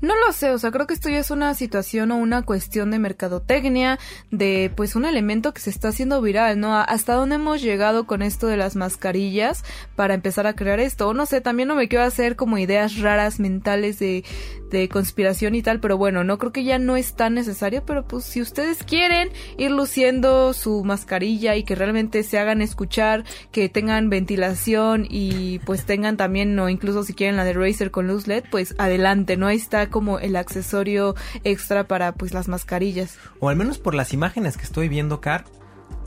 [0.00, 2.90] No lo sé, o sea, creo que esto ya es una situación o una cuestión
[2.90, 3.98] de mercadotecnia,
[4.30, 6.76] de pues un elemento que se está haciendo viral, ¿no?
[6.76, 9.64] ¿Hasta dónde hemos llegado con esto de las mascarillas
[9.94, 11.08] para empezar a crear esto?
[11.08, 14.24] O no sé, también no me quiero hacer como ideas raras mentales de,
[14.70, 18.06] de conspiración y tal, pero bueno, no creo que ya no es tan necesario, pero
[18.06, 23.68] pues si ustedes quieren ir luciendo su mascarilla, y que realmente se hagan escuchar, que
[23.68, 28.26] tengan ventilación y pues tengan también, o incluso si quieren la de Razer con luz
[28.26, 29.45] LED, pues adelante, ¿no?
[29.46, 33.18] Ahí está como el accesorio extra para pues las mascarillas.
[33.40, 35.44] O al menos por las imágenes que estoy viendo, Car,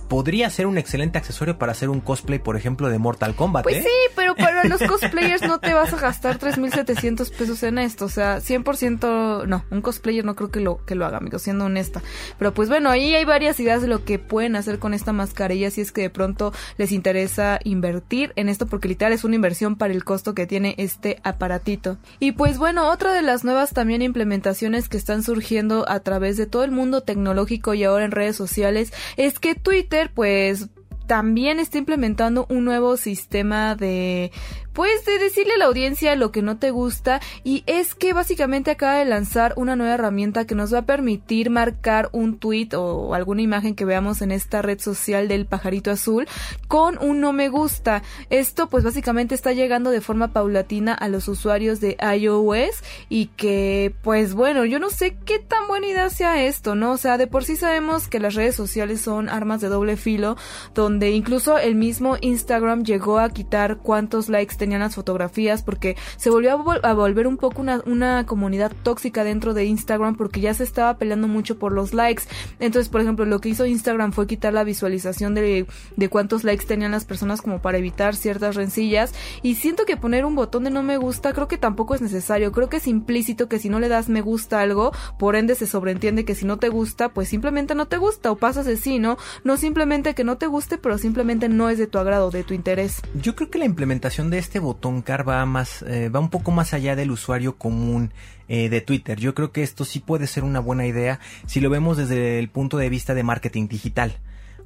[0.10, 3.64] podría ser un excelente accesorio para hacer un cosplay, por ejemplo, de Mortal Kombat.
[3.64, 3.84] Pues ¿eh?
[3.84, 8.06] sí, pero para los cosplayers no te vas a gastar 3.700 pesos en esto.
[8.06, 11.66] O sea, 100% no, un cosplayer no creo que lo, que lo haga, amigo, siendo
[11.66, 12.02] honesta.
[12.38, 15.70] Pero pues bueno, ahí hay varias ideas de lo que pueden hacer con esta mascarilla
[15.72, 19.76] si es que de pronto les interesa invertir en esto porque literal es una inversión
[19.76, 21.98] para el costo que tiene este aparatito.
[22.20, 26.48] Y pues bueno, otra de las nuevas también implementaciones que están surgiendo a través de
[26.48, 30.70] todo el mundo tecnológico y ahora en redes sociales es que Twitter pues
[31.08, 34.32] también está implementando un nuevo sistema de
[34.74, 38.72] pues de decirle a la audiencia lo que no te gusta y es que básicamente
[38.72, 43.14] acaba de lanzar una nueva herramienta que nos va a permitir marcar un tweet o
[43.14, 46.28] alguna imagen que veamos en esta red social del pajarito azul
[46.68, 48.04] con un no me gusta.
[48.30, 53.94] Esto pues básicamente está llegando de forma paulatina a los usuarios de iOS y que
[54.02, 56.92] pues bueno, yo no sé qué tan buena idea sea esto, ¿no?
[56.92, 60.38] O sea, de por sí sabemos que las redes sociales son armas de doble filo,
[60.74, 66.30] donde incluso el mismo Instagram llegó a quitar cuántos likes tenían las fotografías porque se
[66.30, 66.52] volvió
[66.84, 71.28] a, volver un poco una, comunidad tóxica dentro de Instagram porque ya se estaba peleando
[71.28, 72.26] mucho por los likes.
[72.60, 76.66] Entonces, por ejemplo, lo que hizo Instagram fue quitar la visualización de, de cuántos likes
[76.66, 80.70] tenían las personas como para evitar ciertas rencillas y siento que poner un botón de
[80.70, 83.80] no me gusta creo que tampoco es necesario, creo que es implícito que si no
[83.80, 87.30] le das me gusta algo, por ende se sobreentiende que si no te gusta, pues
[87.30, 89.18] simplemente no te gusta o pasas de sí, ¿no?
[89.44, 92.54] No simplemente que no te guste, pero simplemente no es de tu agrado, de tu
[92.54, 93.02] interés.
[93.22, 96.50] Yo creo que la implementación de este botón car va más, eh, va un poco
[96.50, 98.12] más allá del usuario común
[98.48, 99.20] eh, de Twitter.
[99.20, 102.50] Yo creo que esto sí puede ser una buena idea si lo vemos desde el
[102.50, 104.18] punto de vista de marketing digital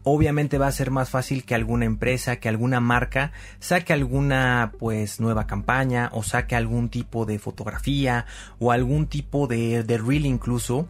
[0.03, 5.19] obviamente va a ser más fácil que alguna empresa, que alguna marca saque alguna pues
[5.19, 8.25] nueva campaña o saque algún tipo de fotografía
[8.59, 10.87] o algún tipo de, de reel incluso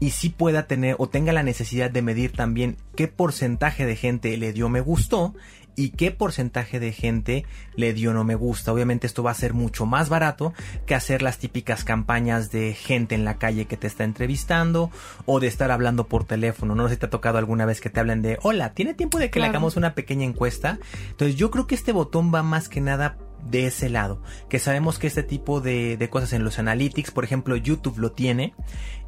[0.00, 4.36] y si pueda tener o tenga la necesidad de medir también qué porcentaje de gente
[4.36, 5.34] le dio me gustó
[5.76, 7.44] y qué porcentaje de gente
[7.76, 8.72] le dio no me gusta.
[8.72, 10.52] Obviamente esto va a ser mucho más barato
[10.86, 14.90] que hacer las típicas campañas de gente en la calle que te está entrevistando
[15.26, 16.74] o de estar hablando por teléfono.
[16.74, 19.18] No sé si te ha tocado alguna vez que te hablen de, hola, ¿tiene tiempo
[19.18, 20.78] de que le hagamos una pequeña encuesta?
[21.10, 24.22] Entonces yo creo que este botón va más que nada de ese lado.
[24.48, 28.12] Que sabemos que este tipo de, de, cosas en los analytics, por ejemplo, YouTube lo
[28.12, 28.54] tiene.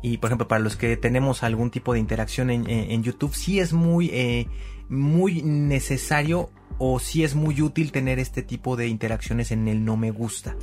[0.03, 3.61] Y por ejemplo, para los que tenemos algún tipo de interacción en, en, YouTube, sí
[3.61, 4.47] es muy, eh,
[4.88, 9.97] muy necesario o si es muy útil tener este tipo de interacciones en el no
[9.97, 10.57] me gusta,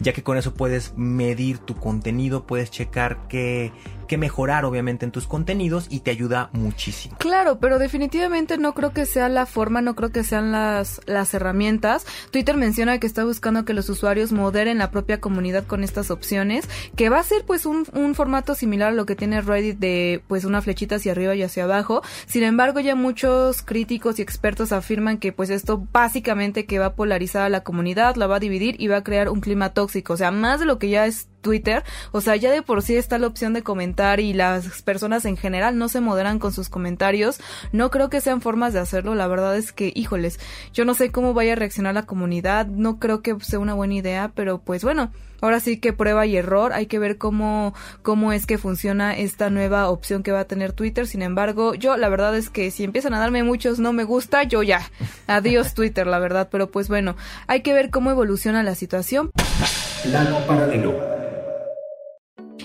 [0.00, 3.72] ya que con eso puedes medir tu contenido, puedes checar qué,
[4.06, 7.16] qué mejorar obviamente en tus contenidos y te ayuda muchísimo.
[7.18, 11.34] Claro, pero definitivamente no creo que sea la forma, no creo que sean las, las
[11.34, 12.06] herramientas.
[12.30, 16.68] Twitter menciona que está buscando que los usuarios moderen la propia comunidad con estas opciones,
[16.94, 20.22] que va a ser pues un, un formato similar a lo que tiene Reddit de
[20.28, 22.02] pues una flechita hacia arriba y hacia abajo.
[22.26, 26.94] Sin embargo, ya muchos críticos y expertos afirman que pues esto básicamente que va a
[26.94, 30.12] polarizar a la comunidad, la va a dividir y va a crear un clima tóxico,
[30.12, 32.96] o sea, más de lo que ya es Twitter, o sea, ya de por sí
[32.96, 36.68] está la opción de comentar y las personas en general no se moderan con sus
[36.68, 37.38] comentarios,
[37.70, 40.40] no creo que sean formas de hacerlo, la verdad es que, híjoles,
[40.74, 43.94] yo no sé cómo vaya a reaccionar la comunidad, no creo que sea una buena
[43.94, 48.32] idea, pero pues bueno, ahora sí que prueba y error, hay que ver cómo, cómo
[48.32, 52.08] es que funciona esta nueva opción que va a tener Twitter, sin embargo, yo la
[52.08, 54.80] verdad es que si empiezan a darme muchos no me gusta, yo ya,
[55.28, 57.14] adiós Twitter, la verdad, pero pues bueno,
[57.46, 59.30] hay que ver cómo evoluciona la situación.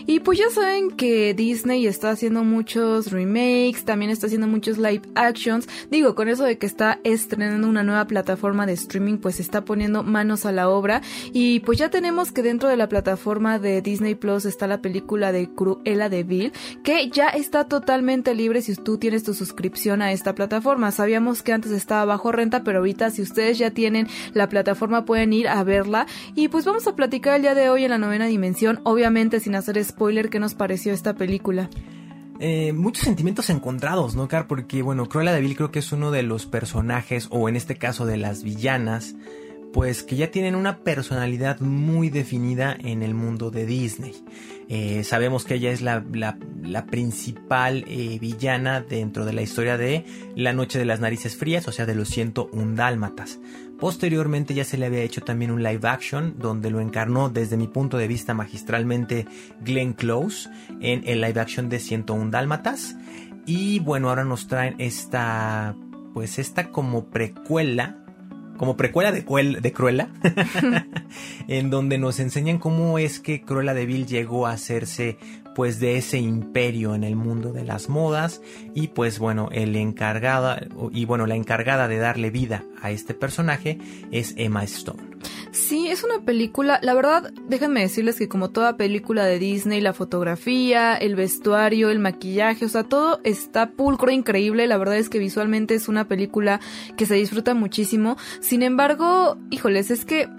[0.06, 5.02] Y pues ya saben que Disney está haciendo muchos remakes, también está haciendo muchos live
[5.16, 5.68] actions.
[5.90, 10.04] Digo, con eso de que está estrenando una nueva plataforma de streaming, pues está poniendo
[10.04, 11.02] manos a la obra.
[11.34, 15.32] Y pues ya tenemos que dentro de la plataforma de Disney Plus está la película
[15.32, 20.12] de Cruella de Vil, que ya está totalmente libre si tú tienes tu suscripción a
[20.12, 20.92] esta plataforma.
[20.92, 25.34] Sabíamos que antes estaba bajo renta, pero ahorita si ustedes ya tienen la plataforma pueden
[25.34, 26.08] ir a verla.
[26.36, 29.56] Y pues vamos a platicar el día de hoy en la novena dimensión, obviamente sin
[29.56, 31.70] hacer spoiler, ¿qué nos pareció esta película?
[32.40, 34.48] Eh, muchos sentimientos encontrados, ¿no, Car?
[34.48, 37.76] Porque, bueno, Cruella de Vil creo que es uno de los personajes, o en este
[37.76, 39.16] caso de las villanas,
[39.74, 44.16] pues que ya tienen una personalidad muy definida en el mundo de Disney.
[44.70, 50.06] Eh, sabemos que ella es la, la, principal eh, villana dentro de la historia de
[50.36, 53.40] La Noche de las Narices Frías, o sea, de los 101 Dálmatas.
[53.82, 57.66] Posteriormente ya se le había hecho también un live action donde lo encarnó desde mi
[57.66, 59.26] punto de vista magistralmente
[59.62, 60.48] Glenn Close
[60.82, 62.96] en el live action de 101 Dálmatas.
[63.48, 65.76] Y bueno, ahora nos traen esta,
[66.14, 67.98] pues esta como precuela
[68.56, 69.24] como precuela de,
[69.60, 70.10] de Cruella,
[71.48, 75.18] en donde nos enseñan cómo es que Cruella de Vil llegó a hacerse
[75.56, 78.42] pues de ese imperio en el mundo de las modas
[78.74, 80.56] y pues bueno el encargado
[80.92, 83.78] y bueno la encargada de darle vida a este personaje
[84.12, 85.12] es Emma Stone.
[85.52, 89.92] Sí, es una película, la verdad, déjenme decirles que como toda película de Disney, la
[89.92, 95.20] fotografía, el vestuario, el maquillaje, o sea, todo está pulcro, increíble, la verdad es que
[95.20, 96.62] visualmente es una película
[96.96, 98.16] que se disfruta muchísimo.
[98.40, 100.30] Sin embargo, híjoles, es que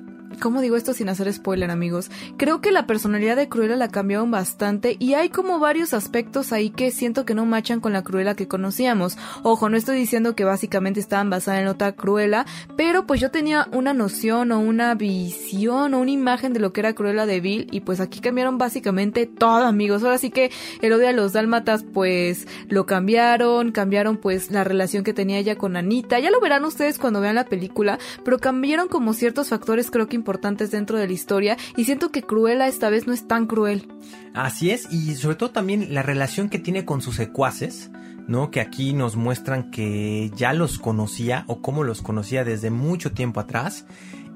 [0.42, 2.10] ¿Cómo digo esto sin hacer spoiler, amigos?
[2.36, 6.70] Creo que la personalidad de Cruella la cambiaron bastante y hay como varios aspectos ahí
[6.70, 9.16] que siento que no machan con la Cruella que conocíamos.
[9.44, 12.44] Ojo, no estoy diciendo que básicamente estaban basadas en otra Cruella,
[12.76, 16.80] pero pues yo tenía una noción o una visión o una imagen de lo que
[16.80, 20.02] era Cruella de Vil y pues aquí cambiaron básicamente todo, amigos.
[20.02, 20.50] Ahora sí que
[20.80, 25.54] el odio a los dálmatas pues lo cambiaron, cambiaron pues la relación que tenía ella
[25.54, 26.18] con Anita.
[26.18, 30.16] Ya lo verán ustedes cuando vean la película, pero cambiaron como ciertos factores creo que
[30.16, 33.88] importantes dentro de la historia y siento que Cruella esta vez no es tan cruel.
[34.34, 37.90] Así es, y sobre todo también la relación que tiene con sus secuaces,
[38.26, 38.50] ¿no?
[38.50, 43.40] Que aquí nos muestran que ya los conocía o cómo los conocía desde mucho tiempo
[43.40, 43.86] atrás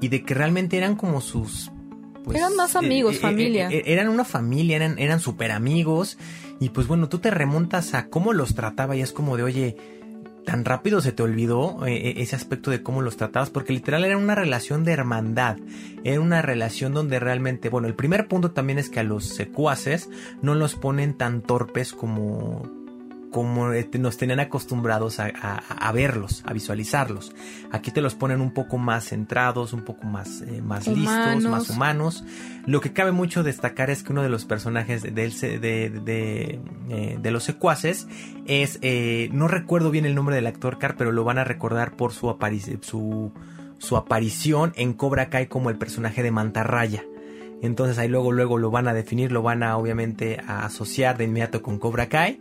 [0.01, 1.71] y de que realmente eran como sus...
[2.25, 3.69] Pues, eran más amigos, eh, eh, familia.
[3.71, 6.19] Eh, eran una familia, eran, eran súper amigos
[6.59, 9.77] y pues bueno, tú te remontas a cómo los trataba y es como de, oye,
[10.47, 14.05] tan rápido se te olvidó eh, eh, ese aspecto de cómo los tratabas, porque literal
[14.05, 15.59] era una relación de hermandad,
[16.05, 20.09] era una relación donde realmente, bueno, el primer punto también es que a los secuaces
[20.41, 22.86] no los ponen tan torpes como
[23.37, 27.35] como este, nos tenían acostumbrados a, verlos, a visualizarlos.
[27.71, 31.69] Aquí te los ponen un poco más centrados, un poco más, eh, más listos, más
[31.69, 32.25] humanos.
[32.65, 37.31] Lo que cabe mucho destacar es que uno de los personajes de, de, eh, de,
[37.31, 38.09] los secuaces
[38.47, 41.95] es, eh, no recuerdo bien el nombre del actor Car, pero lo van a recordar
[41.95, 42.35] por su,
[42.81, 43.33] su,
[43.77, 47.05] su aparición en Cobra Kai como el personaje de Mantarraya.
[47.63, 51.25] Entonces ahí luego, luego lo van a definir, lo van a obviamente a asociar de
[51.25, 52.39] inmediato con Cobra Kai.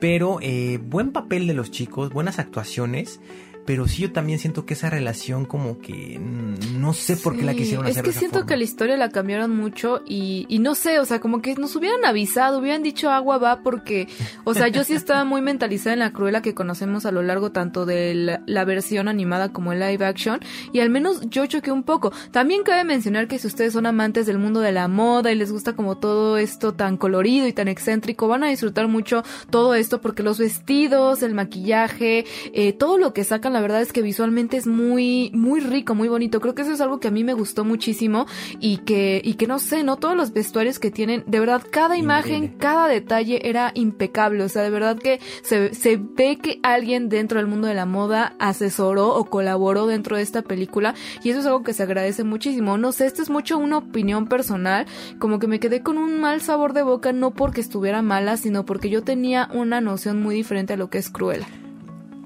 [0.00, 3.20] Pero eh, buen papel de los chicos, buenas actuaciones
[3.64, 7.54] pero sí yo también siento que esa relación como que no sé por qué la
[7.54, 8.06] quisieron hacer.
[8.06, 11.20] Es que siento que la historia la cambiaron mucho y, y no sé, o sea,
[11.20, 14.08] como que nos hubieran avisado, hubieran dicho agua va porque,
[14.44, 17.52] o sea, yo sí estaba muy mentalizada en la cruela que conocemos a lo largo
[17.52, 18.14] tanto de
[18.46, 20.40] la, versión animada como el live action
[20.72, 22.12] y al menos yo choqué un poco.
[22.30, 25.52] También cabe mencionar que si ustedes son amantes del mundo de la moda y les
[25.52, 30.00] gusta como todo esto tan colorido y tan excéntrico, van a disfrutar mucho todo esto
[30.00, 34.56] porque los vestidos, el maquillaje, eh, todo lo que sacan la verdad es que visualmente
[34.56, 36.40] es muy, muy rico, muy bonito.
[36.40, 38.26] Creo que eso es algo que a mí me gustó muchísimo
[38.60, 39.96] y que, y que no sé, ¿no?
[39.96, 44.42] Todos los vestuarios que tienen, de verdad, cada imagen, cada detalle era impecable.
[44.42, 47.86] O sea, de verdad que se, se ve que alguien dentro del mundo de la
[47.86, 52.24] moda asesoró o colaboró dentro de esta película y eso es algo que se agradece
[52.24, 52.76] muchísimo.
[52.76, 54.86] No sé, esto es mucho una opinión personal,
[55.20, 58.66] como que me quedé con un mal sabor de boca no porque estuviera mala, sino
[58.66, 61.46] porque yo tenía una noción muy diferente a lo que es Cruella.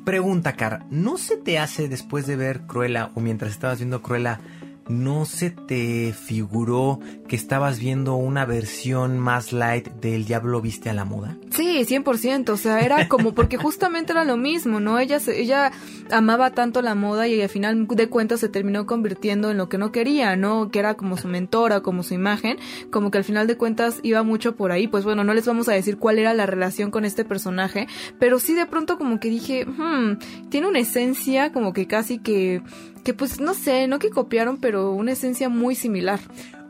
[0.08, 4.40] Pregunta, Car, ¿no se te hace después de ver Cruella o mientras estabas viendo Cruella
[4.88, 10.94] ¿no se te figuró que estabas viendo una versión más light del Diablo Viste a
[10.94, 11.36] la Moda?
[11.50, 14.98] Sí, 100%, o sea, era como porque justamente era lo mismo, ¿no?
[14.98, 15.72] Ella, ella
[16.10, 19.78] amaba tanto la moda y al final de cuentas se terminó convirtiendo en lo que
[19.78, 20.70] no quería, ¿no?
[20.70, 22.58] Que era como su mentora, como su imagen,
[22.90, 25.68] como que al final de cuentas iba mucho por ahí, pues bueno, no les vamos
[25.68, 27.86] a decir cuál era la relación con este personaje,
[28.18, 32.62] pero sí de pronto como que dije, hmm, tiene una esencia como que casi que
[33.08, 36.20] que pues no sé, no que copiaron, pero una esencia muy similar.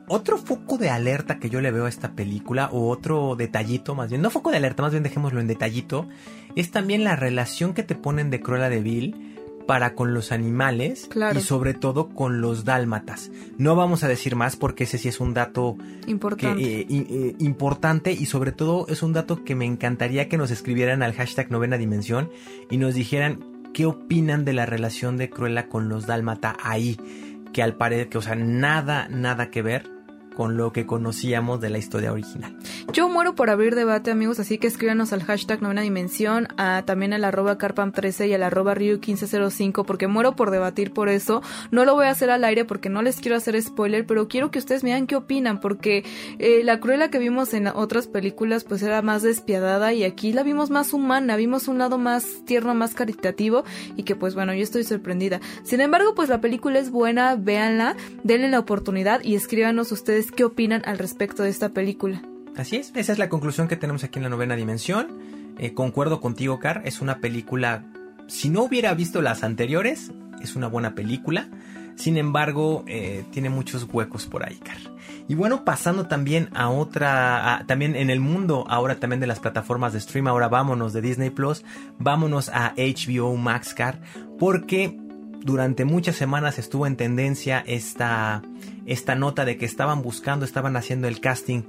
[0.07, 4.09] Otro foco de alerta que yo le veo a esta película, o otro detallito más
[4.09, 6.07] bien, no foco de alerta, más bien dejémoslo en detallito,
[6.55, 9.35] es también la relación que te ponen de Cruella de Vil
[9.67, 13.33] para con los animales y sobre todo con los dálmatas.
[13.57, 15.77] No vamos a decir más porque ese sí es un dato
[16.07, 16.83] importante.
[16.83, 21.03] Eh, eh, importante y sobre todo es un dato que me encantaría que nos escribieran
[21.03, 22.31] al hashtag novena dimensión
[22.71, 26.97] y nos dijeran qué opinan de la relación de Cruella con los Dálmata ahí,
[27.53, 29.98] que al parecer, que o sea, nada, nada que ver
[30.39, 32.57] con lo que conocíamos de la historia original.
[32.93, 37.13] Yo muero por abrir debate, amigos, así que escríbanos al hashtag novena dimensión, a, también
[37.13, 41.43] al arroba carpam13 y al arroba ryu1505, porque muero por debatir por eso.
[41.73, 44.53] No lo voy a hacer al aire porque no les quiero hacer spoiler, pero quiero
[44.53, 46.05] que ustedes me digan qué opinan, porque
[46.39, 50.45] eh, la cruela que vimos en otras películas pues era más despiadada y aquí la
[50.45, 53.65] vimos más humana, vimos un lado más tierno, más caritativo
[53.97, 55.41] y que pues bueno, yo estoy sorprendida.
[55.65, 60.45] Sin embargo, pues la película es buena, véanla, denle la oportunidad y escríbanos ustedes qué
[60.45, 62.23] opinan al respecto de esta película.
[62.57, 65.07] Así es, esa es la conclusión que tenemos aquí en la novena dimensión.
[65.59, 67.85] Eh, concuerdo contigo, Car, es una película,
[68.27, 71.49] si no hubiera visto las anteriores, es una buena película.
[71.97, 74.79] Sin embargo, eh, tiene muchos huecos por ahí, Car.
[75.27, 79.93] Y bueno, pasando también a otra, también en el mundo ahora también de las plataformas
[79.93, 81.65] de stream, ahora vámonos de Disney Plus,
[81.99, 84.01] vámonos a HBO Max, Car,
[84.39, 84.99] porque
[85.49, 88.43] durante muchas semanas estuvo en tendencia esta,
[88.85, 91.63] esta nota de que estaban buscando, estaban haciendo el casting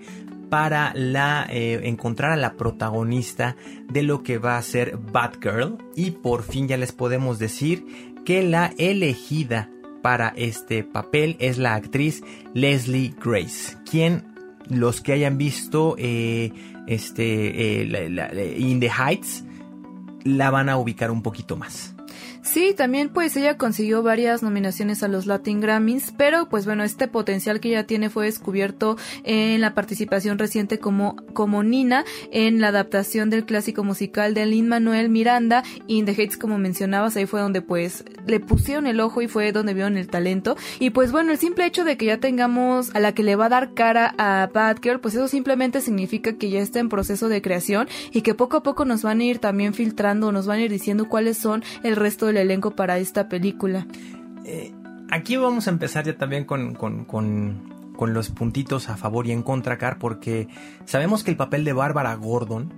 [0.49, 3.55] para la, eh, encontrar a la protagonista
[3.88, 7.86] de lo que va a ser Batgirl y por fin ya les podemos decir
[8.25, 9.69] que la elegida
[10.01, 12.21] para este papel es la actriz
[12.53, 14.25] Leslie Grace, quien
[14.67, 16.51] los que hayan visto eh,
[16.86, 19.45] este, eh, In the Heights
[20.25, 21.95] la van a ubicar un poquito más.
[22.52, 27.08] Sí, también pues ella consiguió varias nominaciones a los Latin Grammys, pero pues bueno, este
[27.08, 32.70] potencial que ella tiene fue descubierto en la participación reciente como, como Nina en la
[32.70, 37.39] adaptación del clásico musical de Lin Manuel Miranda, In the Heights como mencionabas, ahí fue
[37.39, 40.58] donde pues le pusieron el ojo y fue donde vieron el talento.
[40.80, 43.45] Y pues bueno, el simple hecho de que ya tengamos a la que le va
[43.45, 47.43] a dar cara a Batgirl, pues eso simplemente significa que ya está en proceso de
[47.43, 50.64] creación y que poco a poco nos van a ir también filtrando, nos van a
[50.64, 53.85] ir diciendo cuáles son el resto del elenco para esta película.
[54.45, 54.73] Eh,
[55.11, 59.77] aquí vamos a empezar ya también con, con, los puntitos a favor y en contra,
[59.77, 60.47] Car, porque
[60.85, 62.71] sabemos que el papel de Bárbara Gordon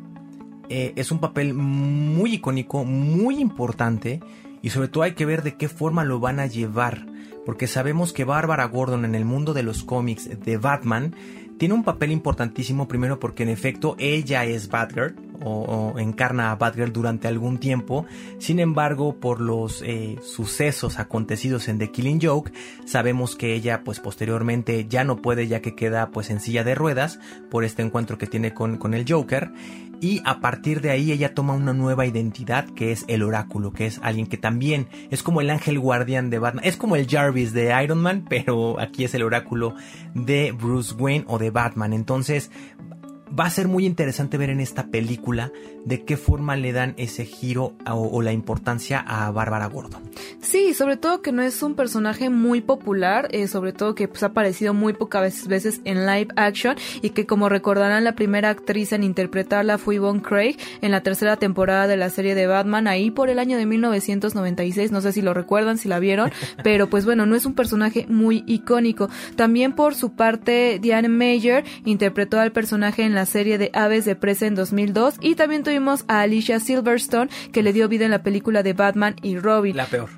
[0.67, 4.19] eh, es un papel muy icónico, muy importante,
[4.63, 7.05] y sobre todo hay que ver de qué forma lo van a llevar,
[7.45, 11.15] porque sabemos que Bárbara Gordon en el mundo de los cómics de Batman
[11.57, 16.91] tiene un papel importantísimo primero porque en efecto ella es Batgirl o, encarna a Batgirl
[16.91, 18.05] durante algún tiempo.
[18.39, 22.51] Sin embargo, por los eh, sucesos acontecidos en The Killing Joke,
[22.85, 26.75] sabemos que ella pues posteriormente ya no puede ya que queda pues en silla de
[26.75, 27.19] ruedas
[27.49, 29.51] por este encuentro que tiene con, con el Joker
[30.01, 33.85] y a partir de ahí ella toma una nueva identidad que es el oráculo, que
[33.85, 37.53] es alguien que también es como el ángel guardián de Batman, es como el Jarvis
[37.53, 39.75] de Iron Man, pero aquí es el oráculo
[40.15, 41.93] de Bruce Wayne o de Batman.
[41.93, 42.49] Entonces
[43.37, 45.51] va a ser muy interesante ver en esta película
[45.85, 50.01] de qué forma le dan ese giro o, la importancia a Bárbara Gordon.
[50.41, 54.23] Sí, sobre todo que no es un personaje muy popular, eh, sobre todo que pues,
[54.23, 58.91] ha aparecido muy pocas veces en live action y que como recordarán la primera actriz
[58.91, 63.11] en interpretarla fue Yvonne Craig en la tercera temporada de la serie de Batman, ahí
[63.11, 66.31] por el año de 1996, no sé si lo recuerdan, si la vieron,
[66.63, 69.09] pero pues bueno, no es un personaje muy icónico.
[69.35, 74.15] También por su parte, Diane Mayer interpretó al personaje en la serie de Aves de
[74.15, 78.23] Presa en 2002 y también tuvimos a Alicia Silverstone que le dio vida en la
[78.23, 79.77] película de Batman y Robin.
[79.77, 80.09] La peor.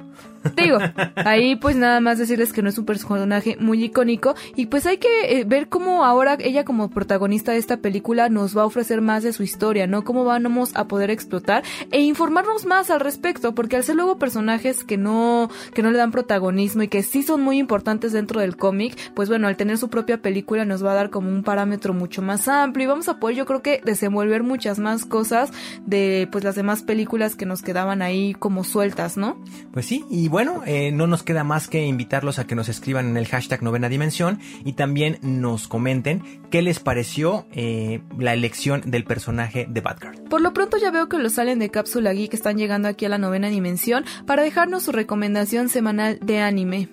[0.55, 0.77] Digo,
[1.15, 4.97] ahí pues nada más decirles que no es un personaje muy icónico y pues hay
[4.97, 9.01] que eh, ver cómo ahora ella como protagonista de esta película nos va a ofrecer
[9.01, 10.03] más de su historia, ¿no?
[10.03, 14.83] Cómo vamos a poder explotar e informarnos más al respecto, porque al ser luego personajes
[14.83, 18.57] que no que no le dan protagonismo y que sí son muy importantes dentro del
[18.57, 21.93] cómic, pues bueno, al tener su propia película nos va a dar como un parámetro
[21.93, 25.51] mucho más amplio y vamos a poder yo creo que desenvolver muchas más cosas
[25.85, 29.37] de pues las demás películas que nos quedaban ahí como sueltas, ¿no?
[29.71, 33.07] Pues sí, y bueno, eh, no nos queda más que invitarlos a que nos escriban
[33.07, 38.81] en el hashtag novena dimensión y también nos comenten qué les pareció eh, la elección
[38.83, 40.23] del personaje de Batgirl.
[40.23, 43.09] Por lo pronto ya veo que los salen de Cápsula Geek están llegando aquí a
[43.09, 46.89] la novena dimensión para dejarnos su recomendación semanal de anime.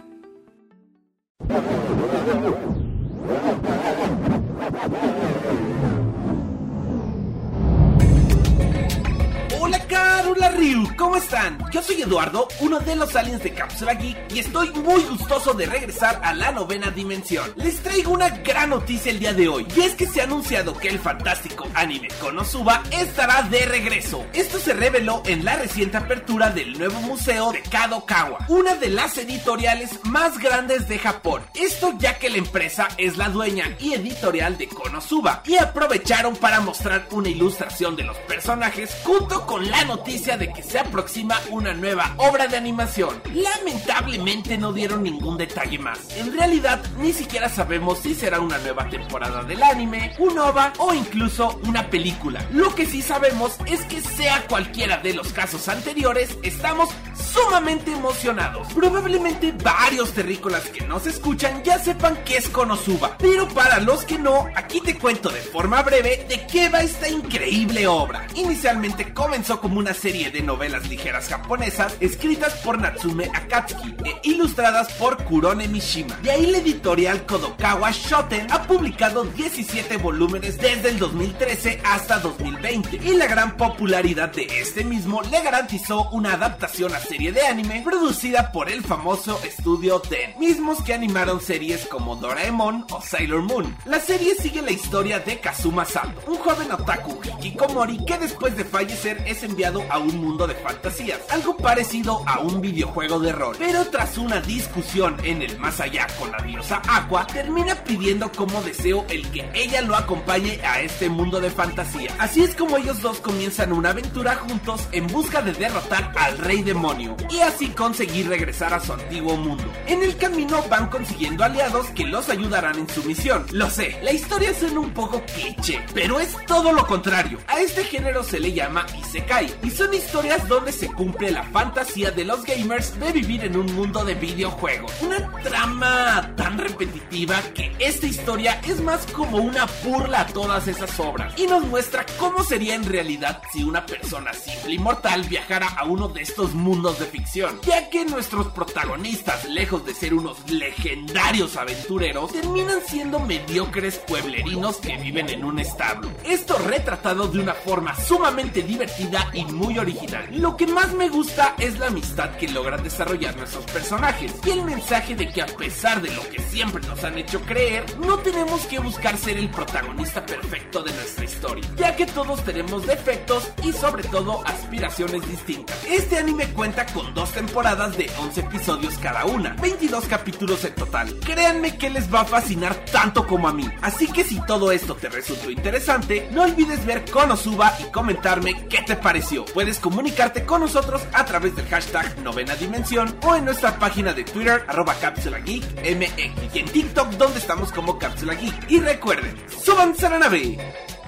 [10.11, 11.59] Hola Ryu, ¿cómo están?
[11.71, 15.67] Yo soy Eduardo, uno de los aliens de Cápsula Geek y estoy muy gustoso de
[15.67, 17.53] regresar a la novena dimensión.
[17.57, 20.77] Les traigo una gran noticia el día de hoy y es que se ha anunciado
[20.77, 24.25] que el fantástico anime Konosuba estará de regreso.
[24.33, 29.17] Esto se reveló en la reciente apertura del nuevo museo de Kadokawa, una de las
[29.19, 31.43] editoriales más grandes de Japón.
[31.55, 36.61] Esto ya que la empresa es la dueña y editorial de Konosuba y aprovecharon para
[36.61, 41.73] mostrar una ilustración de los personajes junto con la noticia de que se aproxima una
[41.75, 43.23] nueva obra de animación.
[43.33, 46.17] Lamentablemente no dieron ningún detalle más.
[46.17, 50.95] En realidad, ni siquiera sabemos si será una nueva temporada del anime, un OVA o
[50.95, 52.45] incluso una película.
[52.51, 58.69] Lo que sí sabemos es que sea cualquiera de los casos anteriores, estamos sumamente emocionados.
[58.75, 64.19] Probablemente varios terrícolas que nos escuchan ya sepan qué es Konosuba, pero para los que
[64.19, 68.27] no, aquí te cuento de forma breve de qué va esta increíble obra.
[68.35, 74.93] Inicialmente comenzó como una serie de novelas ligeras japonesas escritas por Natsume Akatsuki e ilustradas
[74.95, 76.17] por Kurone Mishima.
[76.23, 83.01] De ahí la editorial Kodokawa Shoten ha publicado 17 volúmenes desde el 2013 hasta 2020
[83.03, 87.83] y la gran popularidad de este mismo le garantizó una adaptación a serie de anime
[87.85, 93.77] producida por el famoso estudio Den, mismos que animaron series como Doraemon o Sailor Moon.
[93.85, 98.65] La serie sigue la historia de Kazuma Sato, un joven otaku hikikomori que después de
[98.65, 103.57] fallecer es enviado a un mundo de fantasías, algo parecido a un videojuego de rol.
[103.59, 108.63] Pero tras una discusión en el más allá con la diosa Aqua, termina pidiendo como
[108.63, 112.15] deseo el que ella lo acompañe a este mundo de fantasía.
[112.19, 116.63] Así es como ellos dos comienzan una aventura juntos en busca de derrotar al rey
[116.63, 119.65] demonio y así conseguir regresar a su antiguo mundo.
[119.87, 123.47] En el camino van consiguiendo aliados que los ayudarán en su misión.
[123.53, 127.39] Lo sé, la historia suena un poco cliché, pero es todo lo contrario.
[127.47, 132.25] A este género se le llama Isekai son historias donde se cumple la fantasía de
[132.25, 134.93] los gamers de vivir en un mundo de videojuegos.
[135.03, 140.99] Una trama tan repetitiva que esta historia es más como una burla a todas esas
[140.99, 145.69] obras y nos muestra cómo sería en realidad si una persona simple y mortal viajara
[145.69, 150.51] a uno de estos mundos de ficción, ya que nuestros protagonistas, lejos de ser unos
[150.51, 156.11] legendarios aventureros, terminan siendo mediocres pueblerinos que viven en un establo.
[156.25, 160.27] Esto retratado de una forma sumamente divertida y muy original.
[160.33, 164.65] Lo que más me gusta es la amistad que logran desarrollar nuestros personajes y el
[164.65, 168.67] mensaje de que a pesar de lo que siempre nos han hecho creer, no tenemos
[168.67, 173.73] que buscar ser el protagonista perfecto de nuestra historia, ya que todos tenemos defectos y
[173.73, 175.77] sobre todo aspiraciones distintas.
[175.89, 181.15] Este anime cuenta con dos temporadas de 11 episodios cada una, 22 capítulos en total.
[181.21, 184.95] Créanme que les va a fascinar tanto como a mí, así que si todo esto
[184.95, 189.45] te resultó interesante, no olvides ver Konosuba y comentarme qué te pareció.
[189.55, 194.23] Puedes comunicarte con nosotros a través del hashtag novena dimensión o en nuestra página de
[194.25, 198.71] Twitter arroba Cápsula Geek MX y en TikTok donde estamos como Cápsula Geek.
[198.71, 201.00] Y recuerden, súbanse a.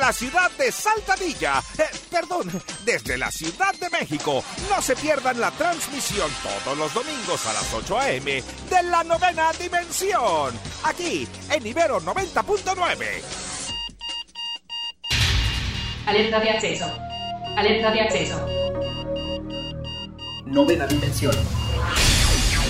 [0.00, 2.50] la ciudad de Saltadilla, eh, perdón,
[2.84, 7.72] desde la Ciudad de México, no se pierdan la transmisión todos los domingos a las
[7.74, 8.42] 8 a.m.
[8.70, 13.22] de la novena dimensión, aquí en Ibero 90.9.
[16.06, 16.86] Alerta de acceso.
[17.56, 18.46] Alerta de acceso.
[20.46, 21.34] Novena dimensión.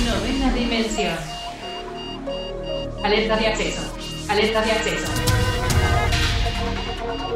[0.05, 1.17] Novena dimensión.
[3.05, 3.95] Alerta de acceso.
[4.29, 5.30] Alerta de acceso.